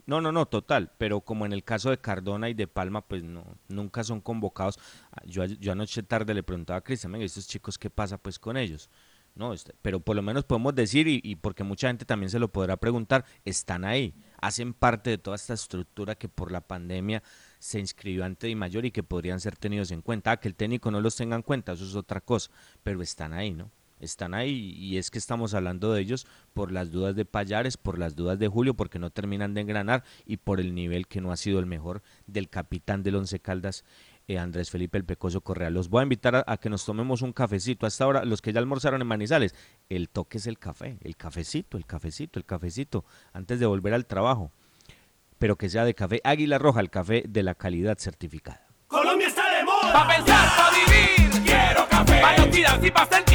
[0.06, 0.90] No, no, no, total.
[0.96, 4.78] Pero como en el caso de Cardona y de Palma, pues no, nunca son convocados.
[5.12, 8.56] Ah, yo, yo anoche tarde le preguntaba a Cristian, estos chicos, ¿qué pasa pues con
[8.56, 8.88] ellos?
[9.34, 12.38] No, este, pero por lo menos podemos decir, y, y, porque mucha gente también se
[12.38, 17.22] lo podrá preguntar, están ahí, hacen parte de toda esta estructura que por la pandemia
[17.58, 20.32] se inscribió ante Di Mayor y que podrían ser tenidos en cuenta.
[20.32, 22.50] Ah, que el técnico no los tenga en cuenta, eso es otra cosa,
[22.82, 23.70] pero están ahí, ¿no?
[24.00, 27.98] Están ahí y es que estamos hablando de ellos por las dudas de Payares, por
[27.98, 31.32] las dudas de Julio, porque no terminan de engranar y por el nivel que no
[31.32, 33.84] ha sido el mejor del capitán del Once Caldas,
[34.28, 35.70] eh, Andrés Felipe El Pecoso Correa.
[35.70, 37.86] Los voy a invitar a, que nos tomemos un cafecito.
[37.86, 39.54] Hasta ahora, los que ya almorzaron en Manizales,
[39.88, 44.06] el toque es el café, el cafecito, el cafecito, el cafecito, antes de volver al
[44.06, 44.52] trabajo
[45.38, 48.66] pero que sea de café Águila Roja, el café de la calidad certificada.
[48.86, 49.92] Colombia está de moda.
[49.92, 51.42] Pa' pensar, pa' vivir.
[51.44, 52.20] Quiero café.
[52.20, 53.27] Pa' y pa'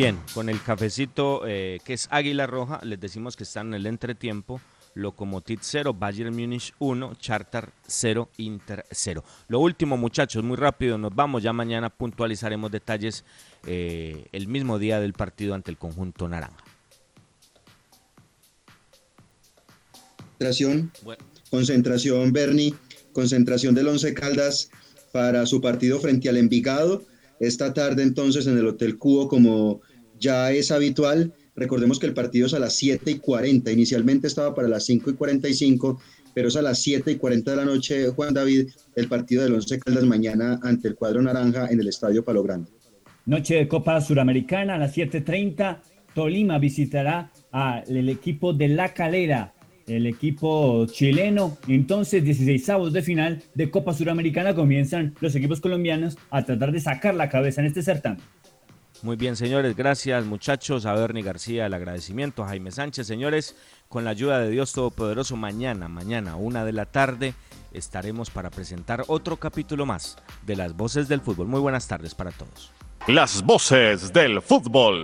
[0.00, 3.86] bien, con el cafecito eh, que es Águila Roja, les decimos que están en el
[3.86, 4.58] entretiempo.
[4.94, 9.22] Lokomotiv 0, Bayern Múnich 1, Charter 0, Inter 0.
[9.48, 11.42] Lo último, muchachos, muy rápido, nos vamos.
[11.42, 13.24] Ya mañana puntualizaremos detalles
[13.66, 16.64] eh, el mismo día del partido ante el conjunto naranja.
[20.38, 20.92] Concentración,
[21.50, 22.74] concentración Bernie,
[23.12, 24.70] concentración del Once Caldas
[25.12, 27.02] para su partido frente al Envigado.
[27.38, 29.82] Esta tarde entonces en el Hotel Cubo, como
[30.20, 34.54] ya es habitual, recordemos que el partido es a las 7 y 40, inicialmente estaba
[34.54, 36.00] para las 5 y 45,
[36.34, 39.54] pero es a las 7 y 40 de la noche, Juan David, el partido del
[39.54, 42.70] Once Caldas mañana ante el cuadro naranja en el Estadio Palo Grande.
[43.26, 45.80] Noche de Copa Suramericana a las 7.30,
[46.14, 49.54] Tolima visitará al equipo de La Calera
[49.96, 51.58] el equipo chileno.
[51.68, 56.80] Entonces, 16 avos de final de Copa Suramericana comienzan los equipos colombianos a tratar de
[56.80, 58.20] sacar la cabeza en este certamen.
[59.02, 60.84] Muy bien, señores, gracias muchachos.
[60.84, 63.56] A Bernie García el agradecimiento, a Jaime Sánchez, señores,
[63.88, 67.34] con la ayuda de Dios Todopoderoso, mañana, mañana, una de la tarde,
[67.72, 71.46] estaremos para presentar otro capítulo más de Las Voces del Fútbol.
[71.46, 72.72] Muy buenas tardes para todos.
[73.06, 75.02] Las Voces del Fútbol.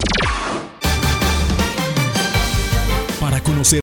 [3.18, 3.74] Para conocer